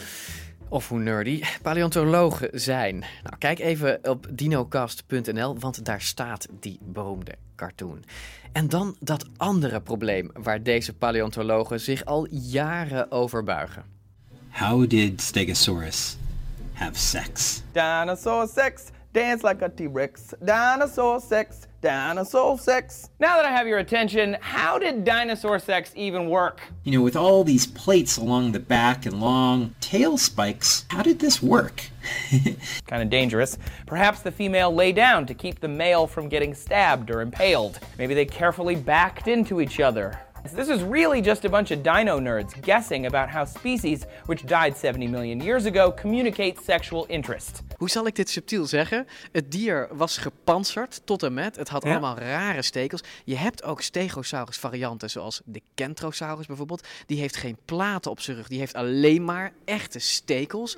[0.70, 3.00] of hoe nerdy paleontologen zijn.
[3.00, 8.04] Nou, kijk even op dinocast.nl, want daar staat die beroemde cartoon.
[8.52, 13.84] En dan dat andere probleem waar deze paleontologen zich al jaren over buigen.
[14.50, 16.17] How did Stegosaurus
[16.74, 17.62] have sex?
[17.72, 20.22] Dinosaur sex, dance like a T-Rex.
[20.39, 23.10] Dinosaur sex, dinosaur sex.
[23.20, 26.62] Now that I have your attention, how did dinosaur sex even work?
[26.84, 31.20] You know, with all these plates along the back and long tail spikes, how did
[31.20, 31.84] this work?
[32.88, 33.58] kind of dangerous.
[33.88, 37.80] Perhaps the female lay down to keep the male from getting stabbed or impaled.
[37.98, 40.20] Maybe they carefully backed into each other.
[40.54, 44.76] This is really just a bunch of dino nerds guessing about how species, which died
[44.76, 47.62] 70 million years ago, communicate sexual interest.
[47.82, 49.08] Hoe zal ik dit subtiel zeggen?
[49.32, 51.56] Het dier was gepantserd tot en met.
[51.56, 51.91] Het had Ja.
[51.91, 53.02] allemaal rare stekels.
[53.26, 56.88] Je hebt ook stegosaurus varianten, zoals de Kentrosaurus bijvoorbeeld.
[57.06, 58.48] Die heeft geen platen op zijn rug.
[58.48, 60.78] Die heeft alleen maar echte stekels.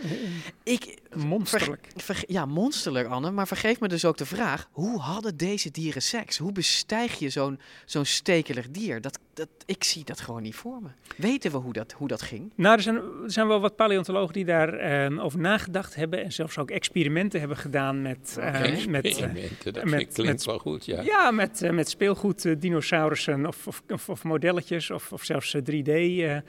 [0.64, 1.88] Ik, Monsterlijk.
[1.96, 3.32] ver- ver- ja, monsterlijk, Anne.
[3.32, 6.38] Maar vergeef me dus ook de vraag: hoe hadden deze dieren seks?
[6.38, 9.02] Hoe bestijg je zo'n zo'n stekelig dier?
[9.02, 10.90] Dat, dat, ik zie dat gewoon niet voor me.
[11.18, 12.52] Weten we hoe dat, hoe dat ging?
[12.56, 16.58] Nou, er zijn, er zijn wel wat paleontologen die daarover over nagedacht hebben en zelfs
[16.58, 18.38] ook experimenten hebben gedaan met...
[18.40, 18.52] eh,
[18.88, 21.02] met, eh, Experimenten, dat met- klinkt met- wel goed, ja.
[21.02, 25.62] Ja, met, eh, met speelgoed, dinosaurussen of, of, of, of modelletjes of, of zelfs eh,
[25.62, 25.88] 3D.
[25.88, 26.44] eh, eh,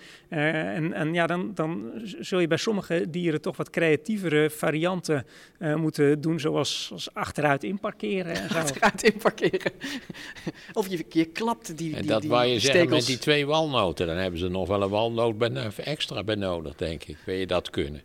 [0.76, 5.26] en, en ja, dan, dan zul je bij sommige dieren toch wat creatievere varianten
[5.58, 8.58] eh, moeten doen, zoals, zoals achteruit inparkeren en zo.
[8.58, 9.72] Achteruit inparkeren.
[10.72, 13.06] of je, je klapt die, En die, dat die wou je zeggen met stekels.
[13.06, 14.06] die twee walnoten.
[14.06, 15.42] Dan hebben ze nog wel een walnoot
[15.76, 17.16] extra benodigd, denk ik.
[17.24, 18.02] Wil je dat kunnen?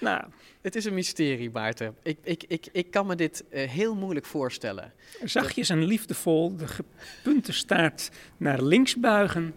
[0.00, 0.24] Nou,
[0.68, 1.94] Het is een mysterie, Maarten.
[2.02, 4.92] Ik, ik, ik, ik kan me dit eh, heel moeilijk voorstellen.
[5.24, 9.54] zachtjes en liefdevol de gepunte staart naar links buigen.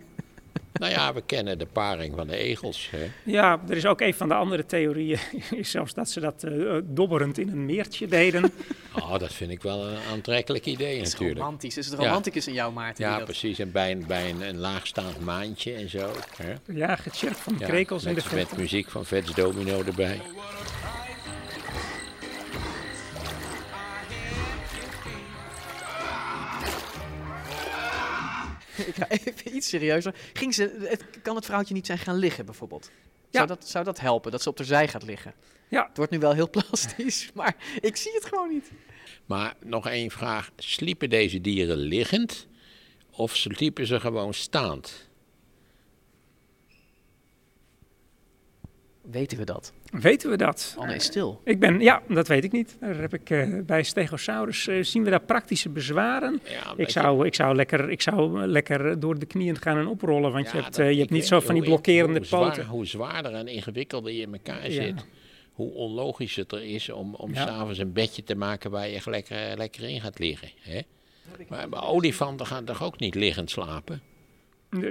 [0.73, 2.87] Nou ja, we kennen de paring van de egels.
[2.91, 3.11] Hè?
[3.23, 5.19] Ja, er is ook een van de andere theorieën,
[5.55, 8.51] is zelfs dat ze dat eh, dobberend in een meertje deden.
[8.95, 11.39] Oh, dat vind ik wel een aantrekkelijk idee Het is natuurlijk.
[11.39, 11.77] romantisch.
[11.77, 12.05] Is het Ja.
[12.05, 12.95] romanticus in jou, Maarten?
[12.95, 13.59] die Ja, dat- precies.
[13.59, 16.11] En bij een, bij een, een laagstaand maantje en zo.
[16.37, 16.53] Hè?
[16.73, 18.61] Ja, gechirp van de Ja, krekels in met, de Met verte.
[18.61, 20.19] muziek van Vets Domino erbij.
[28.91, 30.15] Ik ga even iets serieuzer.
[30.33, 32.91] Ging ze, het, kan het vrouwtje niet zijn gaan liggen, bijvoorbeeld?
[33.29, 35.33] Zou, dat, zou dat helpen, dat ze op de zij gaat liggen?
[35.69, 35.87] Ja.
[35.87, 38.71] Het wordt nu wel heel plastisch, maar ik zie het gewoon niet.
[39.25, 40.51] Maar nog één vraag.
[40.55, 42.47] Sliepen deze dieren liggend
[43.11, 45.09] of sliepen ze gewoon staand?
[49.01, 49.73] Weten we dat?
[49.91, 50.75] Weten we dat?
[50.77, 51.41] Oh nee, stil.
[51.43, 52.77] Ik ben, ja, dat weet ik niet.
[52.79, 56.41] Daar heb ik, eh, bij Stegosaurus eh, zien we daar praktische bezwaren.
[56.75, 60.51] ik, zou, ik, zou lekker, ik zou lekker door de knieën gaan en oprollen, want
[60.51, 62.65] je hebt, eh, je hebt niet zo van die blokkerende hoe zwaar- poten.
[62.65, 64.83] hoe zwaarder en ingewikkelder je in elkaar Ja.
[64.83, 65.05] zit,
[65.51, 67.45] hoe onlogisch het er is om, om Ja.
[67.45, 70.49] s'avonds een bedje te maken waar je echt lekker, lekker in gaat liggen.
[70.59, 70.79] Hè?
[71.49, 74.01] Maar, maar olifanten gaan toch ook niet liggend slapen?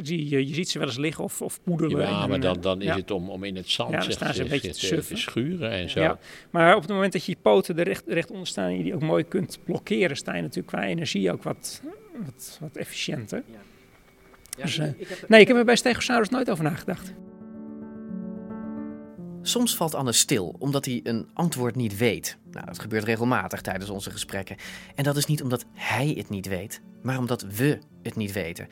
[0.03, 2.07] Die, je, je ziet ze wel eens liggen of, of poedelen.
[2.07, 2.97] Ja, maar dan, dan is ja.
[2.97, 5.91] het om, om in het zand Ja, staan ze een beetje te eh, schuren en
[5.91, 6.01] zo.
[6.01, 6.19] Ja,
[6.51, 8.83] maar op het moment dat je je poten er recht, recht onder staan en je
[8.83, 11.83] die ook mooi kunt blokkeren, sta je natuurlijk qua energie ook wat,
[12.25, 13.43] wat, wat efficiënter.
[14.57, 14.89] Dus, eh,
[15.29, 17.13] nee, ik heb er bij Stegosaurus nooit over nagedacht.
[19.43, 22.39] Soms valt Anne stil omdat hij een antwoord niet weet.
[22.51, 24.57] Nou, dat gebeurt regelmatig tijdens onze gesprekken.
[24.95, 28.69] En dat is niet omdat hij het niet weet, maar omdat we het niet weten.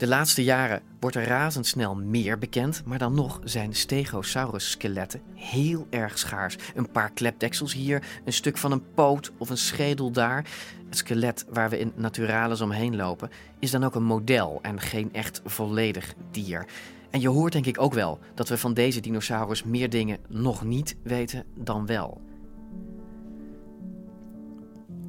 [0.00, 6.18] De laatste jaren wordt er razendsnel meer bekend, maar dan nog zijn Stegosaurus-skeletten heel erg
[6.18, 6.56] schaars.
[6.74, 10.44] Een paar klepdeksels hier, een stuk van een poot of een schedel daar.
[10.88, 15.12] Het skelet waar we in Naturalis omheen lopen is dan ook een model en geen
[15.12, 16.66] echt volledig dier.
[17.10, 20.64] En je hoort denk ik ook wel dat we van deze dinosaurus meer dingen nog
[20.64, 22.29] niet weten dan wel.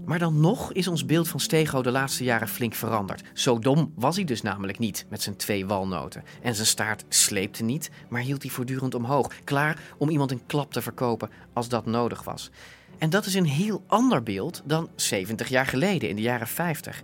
[0.06, 3.24] Maar dan nog is ons beeld van Stego de laatste jaren flink veranderd.
[3.34, 6.24] Zo dom was hij dus namelijk niet met zijn twee walnoten.
[6.42, 9.32] En zijn staart sleepte niet, maar hield hij voortdurend omhoog.
[9.44, 12.50] Klaar om iemand een klap te verkopen als dat nodig was.
[12.98, 17.02] En dat is een heel ander beeld dan 70 jaar geleden, in de jaren 50.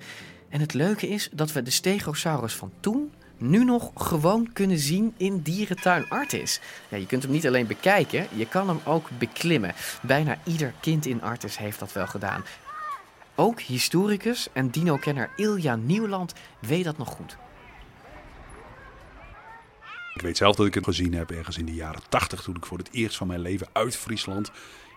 [0.50, 5.14] En het leuke is dat we de Stegosaurus van toen nu nog gewoon kunnen zien
[5.18, 6.60] in dierentuin Artis.
[6.90, 9.74] Ja, je kunt hem niet alleen bekijken, je kan hem ook beklimmen.
[10.02, 12.44] Bijna ieder kind in Artis heeft dat wel gedaan.
[13.40, 17.38] Ook historicus en dino-kenner Ilja Nieuwland weet dat nog goed.
[20.14, 22.66] Ik weet zelf dat ik het gezien heb ergens in de jaren tachtig, toen ik
[22.66, 24.52] voor het eerst van mijn leven uit Friesland.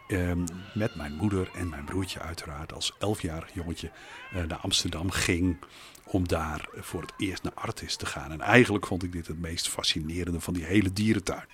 [0.09, 3.91] ehm, met mijn moeder en mijn broertje uiteraard als elfjarig jongetje
[4.33, 5.59] eh, naar Amsterdam ging
[6.05, 8.33] om daar voor het eerst naar Artis te gaan.
[8.33, 11.45] En eigenlijk vond ik dit het meest fascinerende van die hele dierentuin.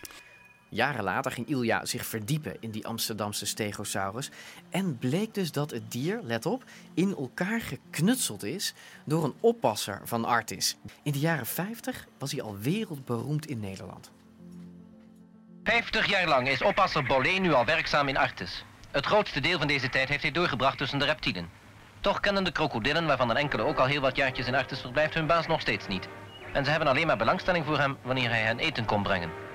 [0.69, 4.31] Jaren later ging Ilja zich verdiepen in die Amsterdamse Stegosaurus.
[4.71, 8.75] En bleek dus dat het dier, let op, in elkaar geknutseld is
[9.05, 10.77] door een oppasser van Artis.
[11.03, 14.11] In de jaren 50 was hij al wereldberoemd in Nederland.
[15.65, 18.65] 50 jaar lang is oppasser Bolé nu al werkzaam in Artis.
[18.91, 21.49] Het grootste deel van deze tijd heeft hij doorgebracht tussen de reptielen.
[22.01, 25.15] Toch kennen de krokodillen, waarvan een enkele ook al heel wat jaartjes in Artis verblijft,
[25.15, 26.09] hun baas nog steeds niet.
[26.53, 29.46] En ze hebben alleen maar belangstelling voor hem wanneer hij hen eten komt brengen.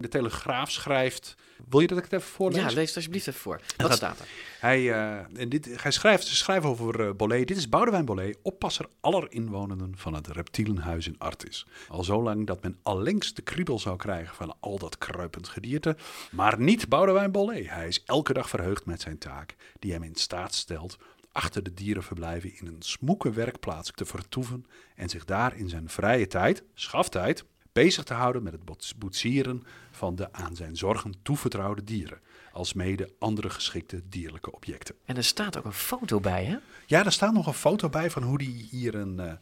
[0.00, 1.34] De Telegraaf schrijft.
[1.68, 2.60] Wil je dat ik het even voorlees?
[2.62, 3.60] Ja, lees het alsjeblieft even voor.
[3.76, 4.26] Wat gaat- staat er?
[4.60, 7.44] Hij, eh, en dit, hij schrijft, ze schrijven over Bolé.
[7.44, 11.66] Dit is Boudewijn Bolé, oppasser aller inwonenden van het reptielenhuis in Artis.
[11.88, 15.96] Al zo lang dat men allengs de kriebel zou krijgen van al dat kruipend gedierte.
[16.30, 17.62] Maar niet Boudewijn Bolé.
[17.62, 20.96] Hij is elke dag verheugd met zijn taak, die hem in staat stelt
[21.32, 26.26] achter de dierenverblijven in een smoeke werkplaats te vertoeven en zich daar in zijn vrije
[26.26, 29.62] tijd, schaftijd, bezig te houden met het boets- boetsieren
[29.94, 32.20] van de aan zijn zorgen toevertrouwde dieren,
[32.52, 34.94] alsmede andere geschikte dierlijke objecten.
[35.04, 36.56] En er staat ook een foto bij, hè?
[36.86, 39.32] Ja, daar staat nog een foto bij van hoe die hier een, eh,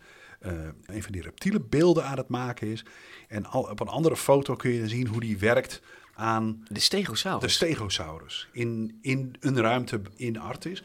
[0.40, 2.84] eh, een van die reptiele beelden aan het maken is.
[3.28, 5.82] En al, op een andere foto kun je zien hoe die werkt
[6.14, 7.42] aan de stegosaurus.
[7.42, 10.82] De stegosaurus in, in een ruimte in Artis.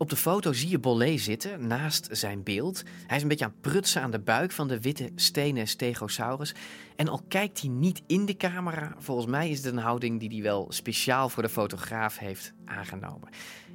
[0.00, 2.82] Op de foto zie je Bolé zitten naast zijn beeld.
[3.06, 6.54] Hij is een beetje aan het prutsen aan de buik van de witte stenen Stegosaurus.
[6.96, 10.28] En al kijkt hij niet in de camera, volgens mij is het een houding die
[10.28, 13.28] hij wel speciaal voor de fotograaf heeft aangenomen.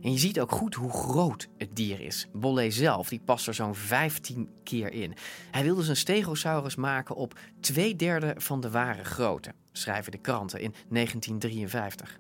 [0.04, 2.28] En je ziet ook goed hoe groot het dier is.
[2.34, 5.14] Bolé zelf, die past er zo'n 15 keer in.
[5.52, 9.54] Hij wilde zijn Stegosaurus maken op twee derde van de ware grootte.
[9.72, 12.20] schrijven de kranten in 1953.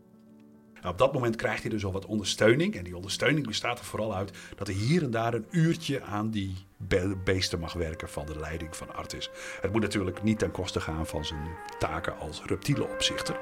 [0.86, 2.76] Op dat moment krijgt hij dus al wat ondersteuning.
[2.76, 6.30] En die ondersteuning bestaat er vooral uit dat hij hier en daar een uurtje aan
[6.30, 9.30] die be- beesten mag werken van de leiding van Artis.
[9.62, 11.48] Het moet natuurlijk niet ten koste gaan van zijn
[11.80, 13.40] taken als reptielenopzichter.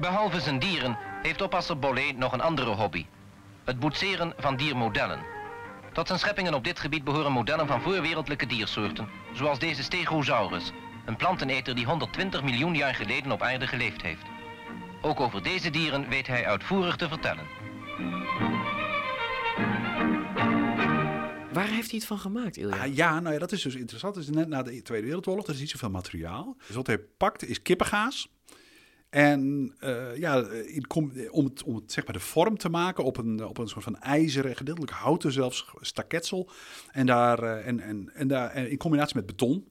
[0.00, 3.06] Behalve zijn dieren heeft oppasser Bollet nog een andere hobby.
[3.64, 5.20] Het boetseren van diermodellen.
[5.92, 10.72] Tot zijn scheppingen op dit gebied behoren modellen van voorwereldlijke diersoorten, zoals deze Stegosaurus,
[11.04, 14.39] een planteneter die 120 miljoen jaar geleden op aarde geleefd heeft.
[15.02, 17.44] Ook over deze dieren weet hij uitvoerig te vertellen.
[21.52, 22.76] Waar heeft hij het van gemaakt, Ilja?
[22.84, 24.14] Ah, ja, nou ja, dat is dus interessant.
[24.14, 26.56] Het is net na de Tweede Wereldoorlog, er is niet zoveel materiaal.
[26.66, 28.28] Dus wat hij pakt is kippengaas.
[29.10, 33.04] En eh, ja, in kom- om, het, om het, zeg maar de vorm te maken
[33.04, 36.50] op een, op een soort van ijzeren, gedeeltelijk houten zelfs, staketsel.
[36.90, 39.68] En, daar, eh, en, en, en daar, en in combinatie met beton.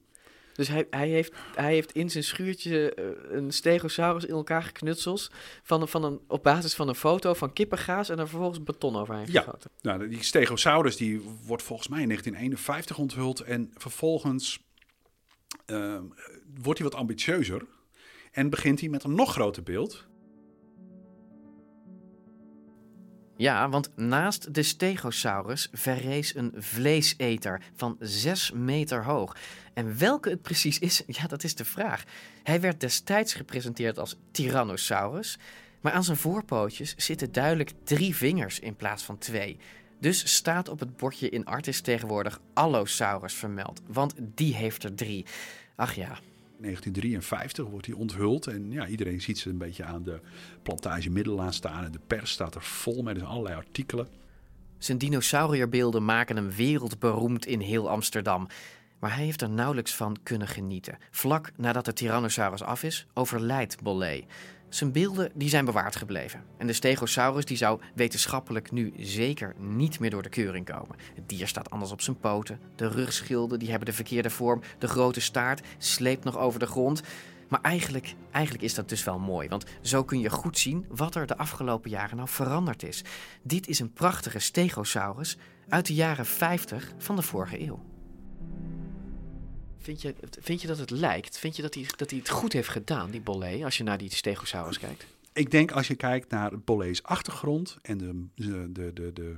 [0.60, 3.06] Dus hij, hij, heeft, hij heeft in zijn schuurtje eh,
[3.38, 5.32] een stegosaurus in elkaar geknutseld.
[5.64, 9.26] Van, van een, op basis van een foto van kippengaas en er vervolgens beton overheen
[9.32, 9.72] Ja, gegoten.
[9.82, 13.40] nou, die Stegosaurus die wordt volgens mij in 1951 onthuld.
[13.40, 14.60] En vervolgens
[15.66, 16.04] ehm,
[16.62, 17.66] wordt hij wat ambitieuzer.
[18.32, 20.08] En begint hij met een nog groter beeld.
[23.40, 29.36] Ja, want naast de Stegosaurus verrees een vleeseter van 6 meter hoog.
[29.74, 32.04] En welke het precies is, ja, dat is de vraag.
[32.44, 35.38] Hij werd destijds gepresenteerd als Tyrannosaurus,
[35.82, 39.58] maar aan zijn voorpootjes zitten duidelijk drie vingers in plaats van twee.
[40.00, 45.26] Dus staat op het bordje in Artis tegenwoordig Allosaurus vermeld, want die heeft er drie.
[45.76, 46.20] Ach ja,
[46.62, 48.48] 1953 wordt hij onthuld.
[48.48, 50.20] En ja, iedereen ziet ze een beetje aan de
[50.64, 51.84] plantage Middelaan staan.
[51.84, 54.08] En de pers staat er vol met allerlei artikelen.
[54.78, 58.48] Zijn dinosaurierbeelden maken hem wereldberoemd in heel Amsterdam.
[59.00, 60.98] Maar hij heeft er nauwelijks van kunnen genieten.
[61.12, 64.26] Vlak nadat de Tyrannosaurus af is, overlijdt Bollet.
[64.70, 66.44] Zijn beelden die zijn bewaard gebleven.
[66.58, 70.96] En de Stegosaurus die zou wetenschappelijk nu zeker niet meer door de keuring komen.
[71.16, 72.60] Het dier staat anders op zijn poten.
[72.76, 74.62] De rugschilden die hebben de verkeerde vorm.
[74.78, 77.02] De grote staart sleept nog over de grond.
[77.48, 81.16] Maar eigenlijk, eigenlijk is dat dus wel mooi, want zo kun je goed zien wat
[81.16, 83.04] er de afgelopen jaren nou veranderd is.
[83.42, 85.38] Dit is een prachtige Stegosaurus
[85.70, 87.89] uit de jaren 50 van de vorige eeuw.
[89.90, 91.40] Vind je, vind je dat het lijkt?
[91.40, 93.98] Vind je dat hij, dat hij het goed heeft gedaan, die Bollet, als je naar
[93.98, 95.06] die Stegosaurus kijkt?
[95.34, 99.36] Ik denk als je kijkt naar Bolle's achtergrond en de, de, de, de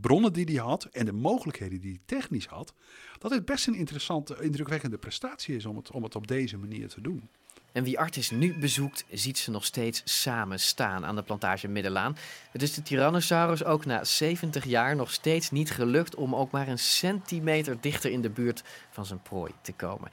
[0.00, 2.74] bronnen die hij had en de mogelijkheden die hij technisch had,
[3.18, 6.88] dat het best een interessante, indrukwekkende prestatie is om het, om het op deze manier
[6.88, 7.28] te doen.
[7.72, 12.16] En wie Artis nu bezoekt, ziet ze nog steeds samen staan aan de plantage Middelaan.
[12.50, 16.68] Het is de Tyrannosaurus ook na 70 jaar nog steeds niet gelukt om ook maar
[16.68, 20.10] een centimeter dichter in de buurt van zijn prooi te komen.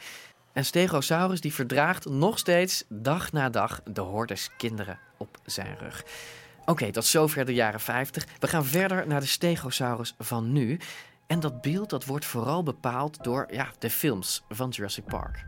[0.53, 6.03] En Stegosaurus die verdraagt nog steeds dag na dag de hordes kinderen op zijn rug.
[6.66, 8.26] Oké, tot zover de jaren 50.
[8.39, 10.80] We gaan verder naar de Stegosaurus van nu.
[11.28, 15.45] En dat beeld dat wordt vooral bepaald door ja, de films van Jurassic Park.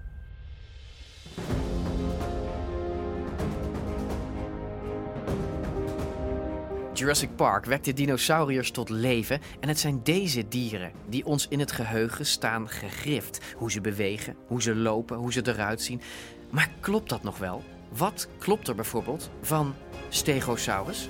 [7.02, 11.60] Jurassic Park wekt de dinosauriërs tot leven en het zijn deze dieren die ons in
[11.60, 13.39] het geheugen staan gegrift.
[13.56, 16.02] Hoe ze bewegen, hoe ze lopen, hoe ze eruit zien.
[16.49, 17.64] Maar klopt dat nog wel?
[17.89, 19.76] Wat klopt er bijvoorbeeld van
[20.10, 21.10] Stegosaurus?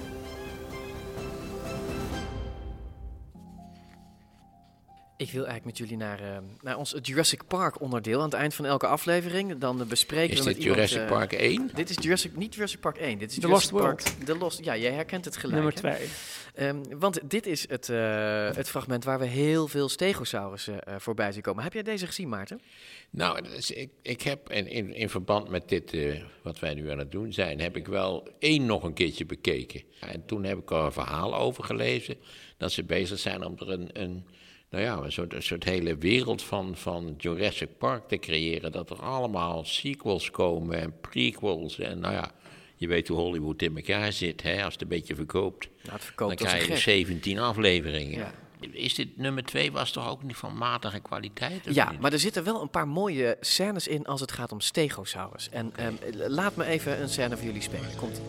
[5.22, 8.18] Ik wil eigenlijk met jullie naar, eh, naar ons Jurassic Park onderdeel.
[8.18, 9.58] Aan het eind van elke aflevering.
[9.58, 11.72] Dan eh, bespreken Is we met dit iemand, Jurassic eh, Park 1?
[11.74, 13.18] Dit is Jurassic, niet Jurassic Park 1.
[13.18, 14.02] Dit is The Jurassic Lost Park.
[14.02, 14.26] World.
[14.26, 15.54] The Lost, ja, jij herkent het gelijk.
[15.54, 15.80] Nummer hè?
[15.80, 16.10] twee.
[16.54, 21.32] Ehm, want dit is het, eh, het fragment waar we heel veel stegosaurussen eh, voorbij
[21.32, 21.64] zien komen.
[21.64, 22.62] Heb jij deze gezien, Maarten?
[23.10, 26.90] Nou, dus ik, ik heb in, in, in verband met dit, eh, wat wij nu
[26.90, 29.84] aan het doen zijn, heb ik wel één nog een keertje bekeken.
[30.00, 32.16] En toen heb ik er een verhaal over gelezen,
[32.58, 34.26] dat ze bezig zijn om er een, een
[34.72, 38.72] nou ja, een soort, een soort hele wereld van, van Jurassic Park te creëren.
[38.72, 42.32] Dat er allemaal sequels komen en prequels en nou ja...
[42.76, 44.64] Je weet hoe Hollywood in elkaar zit, hè?
[44.64, 45.70] als het een beetje verkoopt.
[45.82, 46.82] Nou, het verkoopt dan krijg je gek.
[46.82, 48.20] 17 afleveringen.
[48.20, 48.34] Ja.
[48.72, 51.66] Is dit nummer 2 was toch ook niet van matige kwaliteit?
[51.74, 52.00] Ja, niet?
[52.00, 55.50] maar er zitten wel een paar mooie scènes in als het gaat om stegosaurus.
[55.50, 55.94] En ehm,
[56.28, 57.96] laat me even een scène voor jullie spelen.
[57.96, 58.22] Komt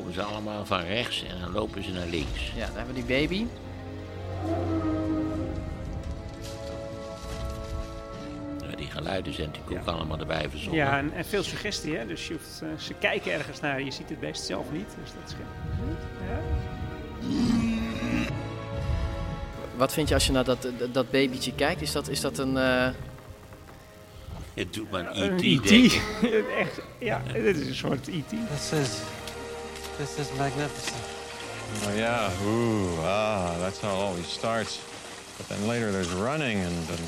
[0.00, 2.52] komen ze allemaal van rechts en dan lopen ze naar links.
[2.56, 3.46] Ja, dan hebben we die baby.
[8.70, 10.78] Ja, die geluiden zijn natuurlijk ook allemaal erbij verzonnen.
[10.84, 12.06] Ja, en, en veel suggestie, hè?
[12.06, 14.88] Dus je hoeft, eh, ze kijken ergens naar, je ziet het best zelf niet.
[15.02, 15.98] Dus dat is goed.
[16.28, 16.38] Ja.
[19.76, 21.80] Wat vind je als je naar dat, dat, dat babytje kijkt?
[21.82, 22.56] Is dat, is dat een...
[22.56, 22.88] eh,
[24.54, 25.42] Het doet maar Een E.T.
[25.42, 25.68] E.T.
[25.68, 26.00] denken.
[26.58, 28.28] Echt, ja, dit is een soort E E.T.
[28.50, 28.98] This is,
[30.00, 31.02] this is magnificent.
[31.86, 34.80] Oh yeah, ooh, ah, that's how it always starts.
[35.36, 37.00] But then later there's running and, and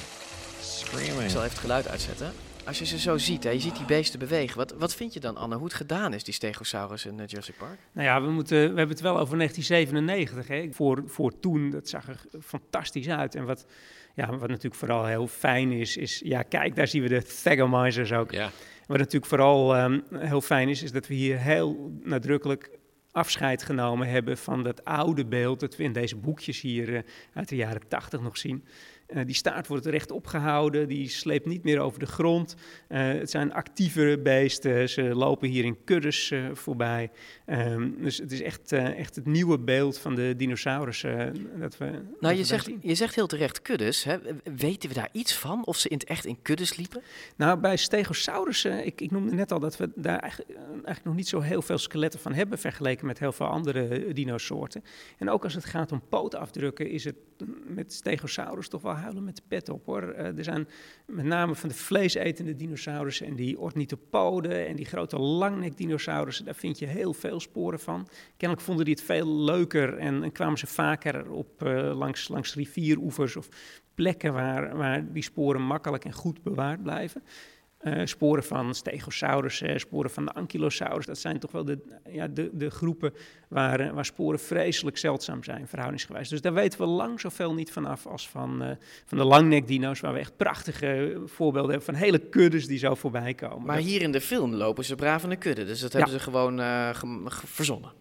[0.60, 1.22] screaming.
[1.22, 2.32] Ik zal even het geluid uitzetten.
[2.64, 4.56] Als je ze zo ziet, hè, je ziet die beesten bewegen.
[4.56, 7.56] Wat, wat vind je dan, Anne, hoe het gedaan is, die Stegosaurus in eh, Jurassic
[7.58, 7.78] Park?
[7.92, 10.48] Nou ja, we, moeten, we hebben het wel over 1997.
[10.48, 10.68] Hè.
[10.72, 13.34] Voor, voor toen, dat zag er fantastisch uit.
[13.34, 13.66] En wat,
[14.14, 16.20] ja, wat natuurlijk vooral heel fijn is, is...
[16.24, 18.32] Ja, kijk, daar zien we de Thagomizers ook.
[18.32, 18.50] Ja.
[18.86, 22.70] Wat natuurlijk vooral ehm, heel fijn is, is dat we hier heel nadrukkelijk
[23.12, 27.02] afscheid genomen hebben van dat oude beeld dat we in deze boekjes hier eh,
[27.34, 28.64] uit de jaren 80 nog zien.
[29.12, 32.54] Eh, die staart wordt rechtop gehouden, die sleept niet meer over de grond.
[32.88, 37.10] Eh, het zijn actievere beesten, ze lopen hier in kuddes eh, voorbij.
[37.46, 41.90] Ehm, dus het is echt, echt het nieuwe beeld van de dinosaurussen dat we dat
[41.90, 44.04] we Nou, je zegt, je zegt heel terecht kuddes.
[44.04, 44.18] Hè?
[44.56, 45.66] Weten we daar iets van?
[45.66, 47.02] Of ze in het echt in kuddes liepen?
[47.36, 51.28] Nou, bij Stegosaurussen, ik, ik noemde net al dat we daar eigenlijk, eigenlijk nog niet
[51.28, 54.84] zo heel veel skeletten van hebben vergeleken met heel veel andere dinosoorten.
[55.18, 59.24] En ook als het gaat om pootafdrukken, is het mm, met Stegosaurus toch wel huilen
[59.24, 60.02] met de pet op hoor.
[60.02, 60.68] Eh, er zijn
[61.06, 66.78] met name van de vleesetende dinosaurussen en die ornithopoden en die grote langnekdinosaurussen, daar vind
[66.78, 68.08] je heel veel sporen van.
[68.36, 72.54] Kennelijk vonden die het veel leuker en, en kwamen ze vaker op eh, langs, langs
[72.54, 73.48] rivieroevers of
[73.94, 77.22] plekken waar, waar die sporen makkelijk en goed bewaard blijven.
[77.82, 81.78] Eh, sporen van Stegosaurus, sporen van de Ankylosaurus, dat zijn toch wel de,
[82.10, 83.12] ja, de, de groepen
[83.48, 86.28] waar, eh, waar sporen vreselijk zeldzaam zijn, verhoudingsgewijs.
[86.28, 88.70] Dus daar weten we lang zoveel niet vanaf als van, eh,
[89.04, 93.34] van de langnekdino's, waar we echt prachtige voorbeelden hebben van hele kuddes die zo voorbij
[93.34, 93.66] komen.
[93.66, 95.64] Maar Dat- hier in de film lopen ze braaf in de kudde.
[95.64, 95.98] Dus dat Ja.
[95.98, 96.58] hebben ze gewoon
[96.94, 97.92] ge- verzonnen.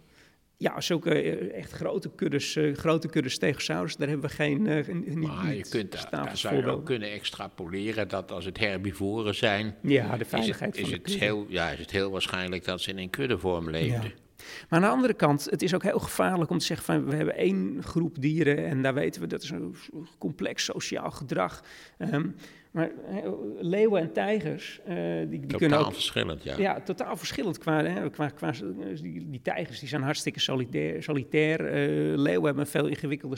[0.62, 4.88] Ja, zulke eh, echt grote kuddes, eh, grote kuddes Stegosaurus, daar hebben we geen, eh,
[4.88, 9.36] niet, Maar je kunt daar, daar zou je ook kunnen extrapoleren dat als het herbivoren
[9.36, 9.76] zijn...
[9.82, 12.82] Ja, de is veiligheid het, is van het heel, Ja, is het heel waarschijnlijk dat
[12.82, 14.03] ze in een kuddevorm leefden.
[14.03, 14.45] Ja.
[14.70, 17.16] Maar aan de andere kant, het is ook heel gevaarlijk om te zeggen van we
[17.16, 19.76] hebben één groep dieren en daar weten we dat is een
[20.18, 21.64] complex sociaal gedrag.
[21.97, 22.28] Ehm,
[22.72, 22.91] maar
[23.59, 25.93] leeuwen en tijgers, eh, die, die Totaal kunnen ook...
[25.93, 26.57] verschillend, ja.
[26.57, 27.57] Ja, totaal verschillend.
[27.57, 28.51] Qua, hè, qua, qua,
[29.01, 31.03] die, die tijgers die zijn hartstikke solitair.
[31.03, 31.65] solitair.
[31.65, 33.38] Eh, leeuwen hebben een veel ingewikkelde,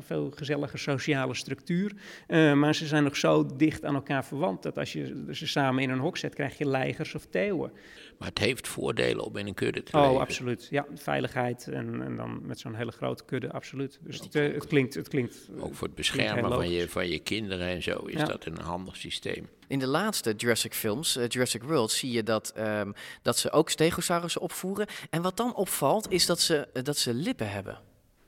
[0.00, 1.92] veel gezelliger sociale structuur.
[2.26, 5.82] Eh, maar ze zijn nog zo dicht aan elkaar verwant dat als je ze samen
[5.82, 7.72] in een hok zet, krijg je leigers of teeuwen.
[8.18, 10.20] Maar het heeft voordelen om in een kudde te Oh, leven.
[10.20, 10.66] absoluut.
[10.70, 13.98] Ja, veiligheid en, en dan met zo'n hele grote kudde, absoluut.
[14.02, 14.94] Dus het, eh, het klinkt...
[14.94, 18.24] Het klinkt Ook voor het beschermen van je, van je kinderen en zo is Ja.
[18.26, 19.48] dat een handig systeem.
[19.68, 22.92] In de laatste Jurassic films, eh, Jurassic World, zie je dat, ehm,
[23.22, 24.86] dat ze ook stegosaurussen opvoeren.
[25.10, 27.78] En wat dan opvalt, is dat ze, eh, dat ze lippen hebben.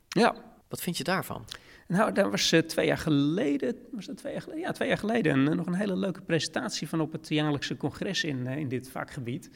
[0.09, 0.34] Ja.
[0.68, 1.45] Wat vind je daarvan?
[1.91, 4.62] Nou, daar was eh, twee jaar geleden, was dat twee jaar geleden?
[4.62, 8.24] Ja, twee jaar geleden een, nog een hele leuke presentatie van op het jaarlijkse congres
[8.24, 9.51] in, eh, in dit vakgebied.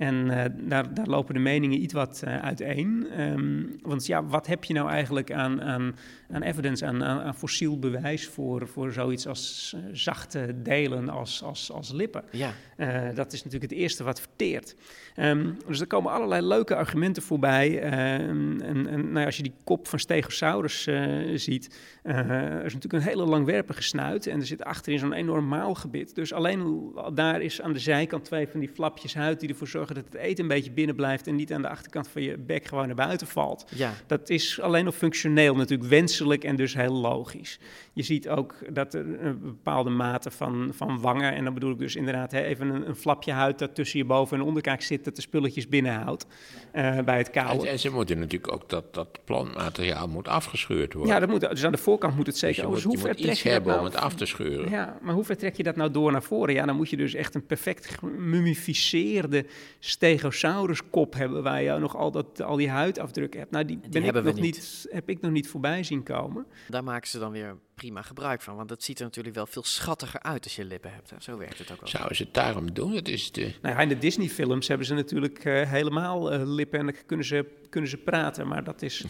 [0.00, 3.06] En eh, daar, daar lopen de meningen iets wat eh, uiteen.
[3.10, 5.94] Ehm, want ja, wat heb je nou eigenlijk aan, aan,
[6.32, 11.42] aan evidence, aan, aan, aan fossiel bewijs voor, voor zoiets als eh, zachte delen als,
[11.42, 12.24] als, als lippen?
[12.30, 12.52] Ja.
[12.76, 14.76] Eh, dat is natuurlijk het eerste wat verteert.
[15.14, 17.80] Ehm, dus er komen allerlei leuke argumenten voorbij.
[17.80, 22.64] Ehm, en en nou ja, als je die kop van Stegosaurus eh, ziet, eh, er
[22.64, 26.14] is natuurlijk een hele langwerpige snuit en er zit achterin zo'n enorm maalgebit.
[26.14, 29.94] Dus alleen daar is aan de zijkant twee van die flapjes huid die ervoor zorgen
[29.94, 32.66] dat het eten een beetje binnen blijft en niet aan de achterkant van je bek
[32.66, 33.64] gewoon naar buiten valt.
[33.74, 33.92] Ja.
[34.06, 37.58] Dat is alleen nog functioneel natuurlijk wenselijk en dus heel logisch.
[37.92, 41.78] Je ziet ook dat er een bepaalde mate van, van wangen, en dan bedoel ik
[41.78, 45.04] dus inderdaad hè, even een, een flapje huid dat tussen je boven- en onderkaak zit,
[45.04, 46.26] dat de spulletjes binnenhoudt
[46.72, 47.68] eh, bij het En, kauwen.
[47.68, 51.12] en ze moeten natuurlijk ook dat, dat plantmateriaal moet afgescheurd worden.
[51.14, 52.70] Ja, dat moet, dus aan de voorkant moet het zeker.
[52.70, 54.70] dus hoe ver trek je dat hebben om nou het af te scheuren.
[54.70, 56.54] Ja, maar hoe ver trek je dat nou door naar voren?
[56.54, 59.46] Ja, dan moet je dus echt een perfect gemummificeerde
[59.78, 61.42] stegosaurus-kop hebben...
[61.42, 63.52] waar je nog al, dat, al die huidafdrukken hebt.
[63.52, 64.86] Nou, die, ben ik hebben we nog niet.
[64.90, 66.46] heb ik nog niet voorbij zien komen.
[66.68, 68.56] Daar maken ze dan weer prima gebruik van.
[68.56, 71.10] Want dat ziet er natuurlijk wel veel schattiger uit als je lippen hebt.
[71.10, 71.16] hè.
[71.20, 71.88] Zo werkt het ook wel.
[71.88, 72.92] Zouden ze het daarom doen?
[72.92, 73.52] Het is de...
[73.62, 76.78] Nou ja, in de Disney-films hebben ze natuurlijk eh, helemaal eh, lippen...
[76.78, 79.04] en dan kunnen ze, kunnen ze praten, maar dat is...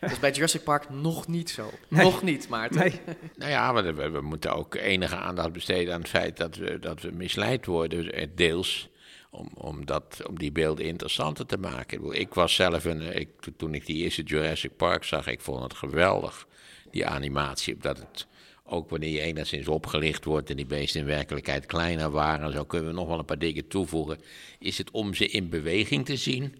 [0.00, 1.70] Dat is bij Jurassic Park nog niet zo.
[1.88, 2.04] Nee.
[2.04, 2.78] Nog niet, Maarten.
[2.78, 3.00] Nee.
[3.36, 6.78] Nou ja, maar we, we moeten ook enige aandacht besteden aan het feit dat we,
[6.78, 8.88] dat we misleid worden, eh, deels.
[9.30, 12.12] Om, om, dat, om die beelden interessanter te maken.
[12.12, 15.74] Ik, was zelf, een, ik, toen ik die eerste Jurassic Park zag, ik vond het
[15.74, 16.46] geweldig,
[16.94, 17.76] die animatie.
[17.80, 18.26] Dat het,
[18.66, 22.88] ook wanneer je enigszins opgelicht wordt en die beesten in werkelijkheid kleiner waren, zo kunnen
[22.88, 24.18] we nog wel een paar dingen toevoegen.
[24.58, 26.54] Is het om ze in beweging te zien?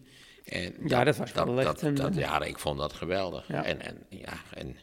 [0.44, 3.48] En Ja, dat was wel echt dat, een- dat- ja, ik vond dat geweldig.
[3.48, 3.64] Ja.
[3.64, 4.76] En, en, ja, en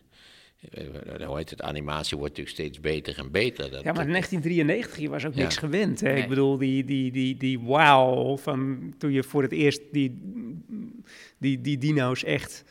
[0.71, 3.71] eh, hoe heet het, animatie wordt natuurlijk steeds beter en beter.
[3.71, 5.41] Dat, Ja, maar in 1993 je was ook Ja.
[5.41, 5.99] niks gewend.
[5.99, 6.11] Hè?
[6.13, 6.21] Nee.
[6.21, 10.21] Ik bedoel, die, die, die, die wow van toen je voor het eerst die,
[11.37, 12.63] die, die dino's echt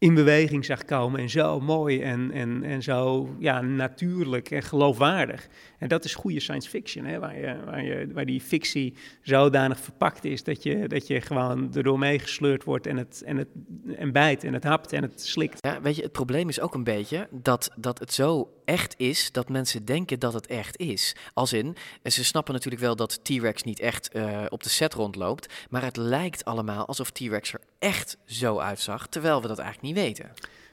[0.00, 1.20] in beweging zag komen.
[1.20, 5.48] En zo mooi en, en, en zo ja, natuurlijk en geloofwaardig.
[5.80, 7.18] En dat is goede science fiction, hè?
[7.18, 11.74] Waar, je, waar, je, waar die fictie zodanig verpakt is dat je, dat je gewoon
[11.74, 13.48] erdoor meegesleurd wordt en het, en het
[13.96, 15.58] en bijt en het hapt en het slikt.
[15.60, 19.32] Ja, weet je, het probleem is ook een beetje dat, dat het zo echt is
[19.32, 21.16] dat mensen denken dat het echt is.
[21.34, 24.94] Als in, en ze snappen natuurlijk wel dat T-Rex niet echt eh, op de set
[24.94, 29.94] rondloopt, maar het lijkt allemaal alsof T-Rex er echt zo uitzag, terwijl we dat eigenlijk
[29.94, 30.30] niet weten.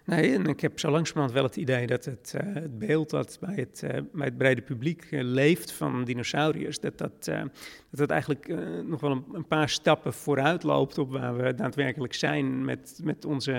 [0.08, 3.38] Nee, en ik heb zo langzamerhand wel het idee dat het, eh, het beeld dat
[3.40, 7.50] bij het, eh, bij het brede publiek eh, leeft van dinosauriërs, dat dat, dat,
[7.90, 8.48] dat eigenlijk
[8.86, 13.54] nog wel een, paar stappen vooruit loopt op waar we daadwerkelijk zijn met, met onze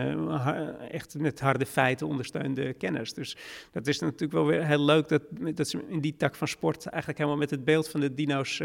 [0.90, 3.12] echt met harde feiten ondersteunde kennis.
[3.12, 3.36] Dus
[3.72, 5.22] dat is natuurlijk wel weer heel leuk dat,
[5.54, 8.62] dat ze in die tak van sport eigenlijk helemaal met het beeld van de dino's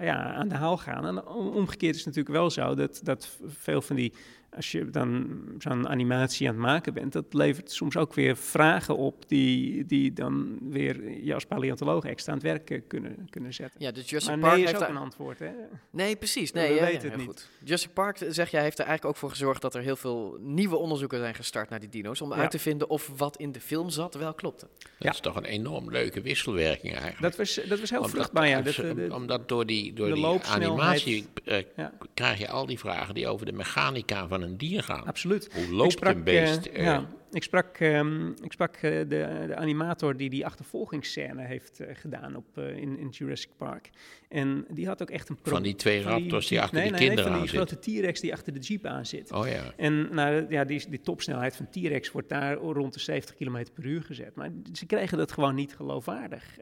[0.00, 1.06] ja, aan de haal gaan.
[1.06, 4.12] En om- omgekeerd is het natuurlijk wel zo dat, dat veel van die
[4.56, 8.96] als je dan zo'n animatie aan het maken bent, dat levert soms ook weer vragen
[8.96, 13.54] op die, die dan weer je als paleontoloog extra aan het werk eh, kunnen, kunnen
[13.54, 13.80] zetten.
[13.80, 15.50] Ja, dus Jurassic maar Park nee is heeft ook een antwoord, hè?
[15.90, 16.50] Nee, precies.
[16.50, 17.26] We Nee, ja, weten ja, het niet.
[17.26, 17.48] goed.
[17.64, 20.76] Jurassic Park, zeg jij, heeft er eigenlijk ook voor gezorgd dat er heel veel nieuwe
[20.76, 22.20] onderzoeken zijn gestart naar die dino's.
[22.20, 22.36] Om Ja.
[22.36, 24.66] uit te vinden of wat in de film zat wel klopte.
[24.98, 27.22] Dat is toch een enorm leuke wisselwerking eigenlijk.
[27.22, 28.60] Dat was, dat was heel Omdat- vruchtbaar, ja.
[28.62, 31.92] Dat, eh, omdat door die, door de die animatie eh, Ja.
[32.14, 35.04] krijg je al die vragen die over de mechanica van een dier gaan.
[35.06, 35.48] Absoluut.
[35.54, 36.66] Hoe loopt sprak, een beest?
[36.66, 41.80] eh, ja, ik sprak, ehm, ik sprak eh, de, de animator die die achtervolgingsscène heeft
[41.80, 43.90] eh, gedaan op, eh, in, in Jurassic Park.
[44.28, 45.38] En die had ook echt een...
[45.42, 47.66] Van die twee raptors die jeep- achter nee, die nee, kinderen nee, van die aan
[47.66, 49.32] grote T-Rex die achter de jeep aan zit.
[49.32, 49.72] Oh ja.
[49.76, 53.84] En nou, ja, die, die topsnelheid van T-Rex wordt daar rond de 70 km per
[53.84, 54.34] uur gezet.
[54.34, 56.58] Maar ze kregen dat gewoon niet geloofwaardig.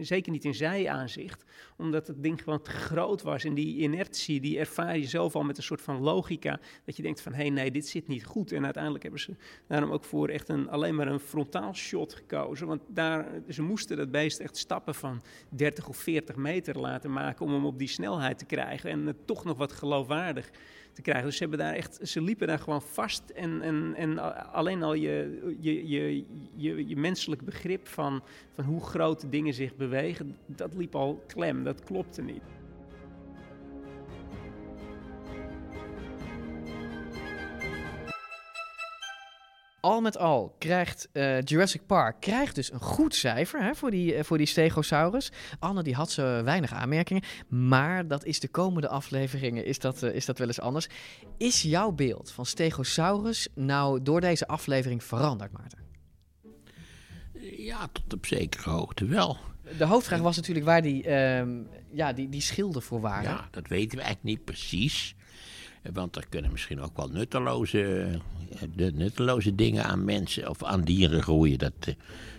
[0.00, 1.44] Zeker niet in zijaanzicht,
[1.76, 3.44] omdat het ding gewoon te groot was.
[3.44, 6.60] En die inertie, die ervaar je zelf al met een soort van logica.
[6.84, 8.52] Dat je denkt van, hé hey, nee, dit zit niet goed.
[8.52, 9.36] En uiteindelijk hebben ze
[9.66, 12.66] daarom ook voor echt een, alleen maar een frontaal shot gekozen.
[12.66, 17.46] Want daar, ze moesten dat beest echt stappen van 30 of 40 meter laten maken
[17.46, 18.90] om hem op die snelheid te krijgen.
[18.90, 20.50] En het toch nog wat geloofwaardig
[20.92, 21.24] te krijgen.
[21.24, 23.30] Dus ze, hebben daar echt, ze liepen daar gewoon vast.
[23.30, 24.18] En, en, en
[24.52, 29.76] alleen al je, je, je, je, je menselijk begrip van, van hoe grote dingen zich
[29.76, 31.64] bewegen, dat liep al klem.
[31.64, 32.55] Dat klopte niet.
[39.86, 44.14] Al met al krijgt eh, Jurassic Park krijgt dus een goed cijfer hè, voor, die,
[44.14, 45.32] eh, voor die Stegosaurus.
[45.58, 50.14] Anne die had zo weinig aanmerkingen, maar dat is de komende afleveringen is dat, eh,
[50.14, 50.88] is dat wel eens anders.
[51.38, 55.78] Is jouw beeld van Stegosaurus nou door deze aflevering veranderd, Maarten?
[57.56, 59.38] Ja, tot op zekere hoogte wel.
[59.78, 61.62] De hoofdvraag was natuurlijk waar die, ehm,
[61.92, 63.30] ja, die, die schilden voor waren.
[63.30, 65.15] Ja, dat weten we eigenlijk niet precies.
[65.86, 68.02] Eh, Want er kunnen misschien ook wel nutteloze,
[68.50, 71.58] eh, de nutteloze dingen aan mensen of aan dieren groeien.
[71.58, 71.94] Dat, eh,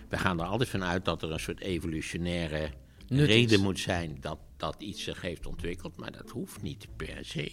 [0.08, 2.70] we gaan er altijd vanuit dat er een soort evolutionaire
[3.08, 5.96] reden moet zijn dat, dat iets zich heeft ontwikkeld.
[5.96, 7.52] Maar dat hoeft niet per se,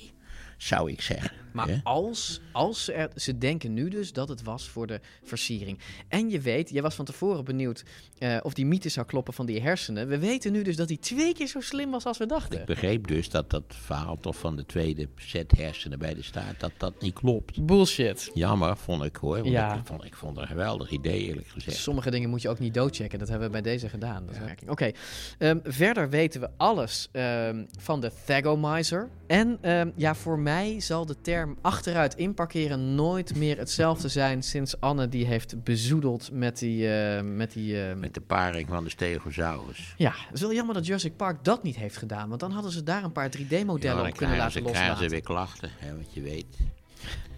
[0.58, 1.32] zou ik zeggen.
[1.54, 5.80] Maar als, als er, ze denken nu dus dat het was voor de versiering.
[6.08, 7.84] En je weet, jij was van tevoren benieuwd
[8.18, 10.08] eh, of die mythe zou kloppen van die hersenen.
[10.08, 12.60] We weten nu dus dat hij twee keer zo slim was als we dachten.
[12.60, 16.60] Ik begreep dus dat dat verhaal toch van de tweede set hersenen bij de staart,
[16.60, 17.66] dat dat niet klopt.
[17.66, 18.32] Bullshit.
[18.34, 19.36] Jammer, vond ik hoor.
[19.38, 19.74] Want Ja.
[19.76, 21.78] ik, vond, ik vond het een geweldig idee, eerlijk gezegd.
[21.78, 23.20] Sommige dingen moet je ook niet doodchecken.
[23.20, 24.26] Dat hebben we bij deze gedaan.
[24.26, 24.70] Dat.
[24.70, 24.92] Oké.
[25.38, 29.10] Ehm, verder weten we alles ehm, van de Thagomizer.
[29.28, 34.80] En ehm, ja, voor mij zal de term achteruit inparkeren nooit meer hetzelfde zijn sinds
[34.80, 36.94] Anne die heeft bezoedeld met die...
[36.98, 39.94] eh, met die eh, Met de paring van de Stegosaurus.
[39.98, 42.28] Ja, het is wel jammer dat Jurassic Park dat niet heeft gedaan.
[42.30, 44.82] Want dan hadden ze daar een paar 3D-modellen Ja, op dan kunnen laten ze, krijgen
[44.84, 45.10] ze loslaten.
[45.10, 46.46] weer klachten, hè, wat je weet.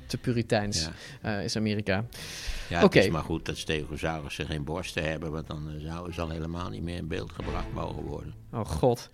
[0.08, 0.90] Te puriteins
[1.22, 2.06] eh, is Amerika.
[2.70, 6.30] Ja, het is maar goed dat stegosaurussen geen borsten hebben, want dan zouden ze al
[6.30, 8.34] helemaal niet meer in beeld gebracht mogen worden.
[8.54, 9.10] Oh god.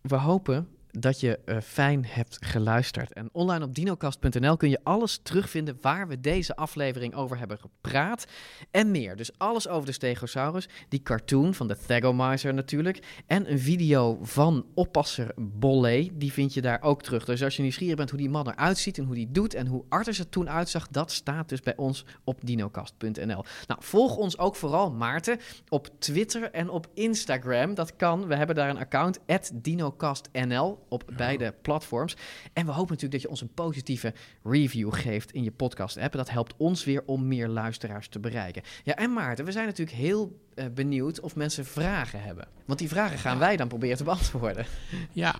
[0.00, 0.68] We hopen
[0.98, 3.12] dat je eh, fijn hebt geluisterd.
[3.12, 8.24] En online op dinocast.nl kun je alles terugvinden waar we deze aflevering over hebben gepraat.
[8.70, 9.16] En meer.
[9.16, 10.68] Dus alles over de Stegosaurus.
[10.88, 13.22] Die cartoon van de Thagomizer natuurlijk.
[13.26, 16.10] En een video van oppasser Bolle.
[16.12, 17.24] Die vind je daar ook terug.
[17.24, 19.66] Dus als je nieuwsgierig bent hoe die man eruit ziet en hoe die doet en
[19.66, 23.44] hoe Arthur er toen uitzag, dat staat dus bij ons op dinocast.nl.
[23.66, 25.38] Nou, volg ons ook vooral, Maarten,
[25.68, 27.74] op Twitter en op Instagram.
[27.74, 28.26] Dat kan.
[28.26, 29.18] We hebben daar een account,
[29.54, 30.83] dinocastnl.
[30.88, 32.16] Op beide platforms.
[32.52, 36.12] En we hopen natuurlijk dat je ons een positieve review geeft in je podcast-app.
[36.12, 38.62] Dat helpt ons weer om meer luisteraars te bereiken.
[38.84, 42.48] Ja, en Maarten, we zijn natuurlijk heel uh, benieuwd of mensen vragen hebben.
[42.64, 44.66] Want die vragen gaan wij dan proberen te beantwoorden.
[45.12, 45.34] Ja,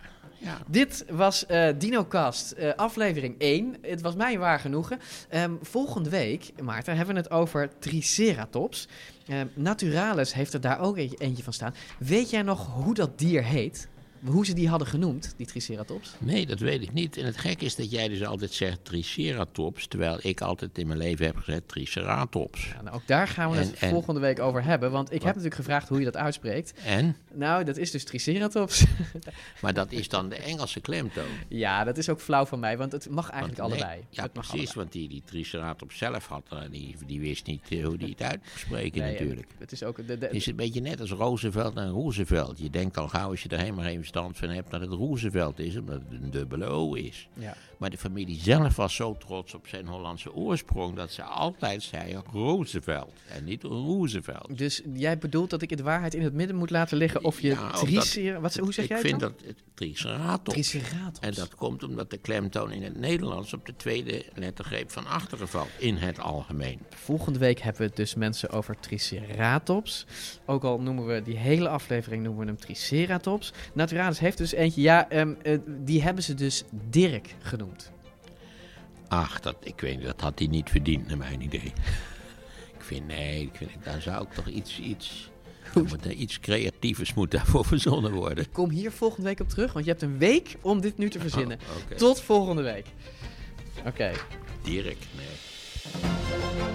[0.45, 0.59] ja.
[0.67, 3.77] Dit was uh, DinoCast, uh, aflevering 1.
[3.83, 4.99] Het was mij waar genoegen.
[5.35, 8.89] Um, volgende week, Maarten, hebben we het over Triceratops.
[9.27, 11.75] Uh, Naturalis heeft er daar ook eentje, eentje van staan.
[11.99, 13.89] Weet jij nog hoe dat dier heet?
[14.25, 16.15] Hoe ze die hadden genoemd, die Triceratops?
[16.19, 17.17] Nee, dat weet ik niet.
[17.17, 20.99] En het gek is dat jij dus altijd zegt Triceratops, terwijl ik altijd in mijn
[20.99, 22.69] leven heb gezegd Triceratops.
[22.69, 25.13] Ja, nou, ook daar gaan we en, het en, volgende week over hebben, want ik
[25.13, 25.23] wat?
[25.23, 26.73] heb natuurlijk gevraagd hoe je dat uitspreekt.
[26.85, 27.17] En?
[27.33, 28.85] Nou, dat is dus Triceratops.
[29.63, 31.25] maar dat is dan de Engelse klemtoon.
[31.49, 34.05] Ja, dat is ook flauw van mij, want het mag eigenlijk want, allebei.
[34.11, 34.75] Ja, het precies, allebei.
[34.75, 38.41] want die, die Triceratops zelf had, die, die wist niet uh, hoe die het uit
[38.43, 39.49] moest spreken nee, natuurlijk.
[39.59, 40.07] Het is ook...
[40.07, 42.59] De, is een beetje net als Roosevelt en Roosevelt.
[42.59, 45.59] Je denkt al gauw als je er helemaal geen verstand van hebt dat het Roosevelt
[45.59, 47.29] is, omdat het een dubbele O is.
[47.35, 47.57] Ja.
[47.79, 52.21] Maar de familie zelf was zo trots op zijn Hollandse oorsprong dat ze altijd zei
[52.33, 54.59] Roosevelt en niet Roosevelt.
[54.59, 57.49] Dus jij bedoelt dat ik het waarheid in het midden moet laten liggen of je
[57.49, 58.41] ja, tricer...
[58.41, 59.35] Wat, hoe zeg ik jij Ik vind dan?
[59.37, 60.53] dat het triceratops.
[60.53, 61.19] Triceratops.
[61.21, 65.49] En dat komt omdat de klemtoon in het Nederlands op de tweede lettergreep van achteren
[65.49, 66.81] valt, in het algemeen.
[66.91, 70.07] Volgende week hebben we het dus mensen over triceratops.
[70.47, 73.53] Ook al noemen we die hele aflevering noemen we hem triceratops.
[74.13, 77.93] Heeft dus eentje, ja, um, uh, die hebben ze dus Dirk genoemd.
[79.09, 81.73] Ach, dat, ik weet niet, dat had hij niet verdiend, naar mijn idee.
[82.79, 85.31] Ik vind, nee, ik vind, daar zou ik toch iets, iets,
[85.75, 88.45] moet, iets creatievers moet daarvoor verzonnen worden.
[88.45, 91.11] Ik kom hier volgende week op terug, want je hebt een week om dit nu
[91.11, 91.59] te verzinnen.
[91.71, 91.97] Oh, okay.
[91.97, 92.87] Tot volgende week.
[93.79, 93.89] Oké.
[93.89, 94.15] Okay.
[94.63, 96.74] Dirk, nee.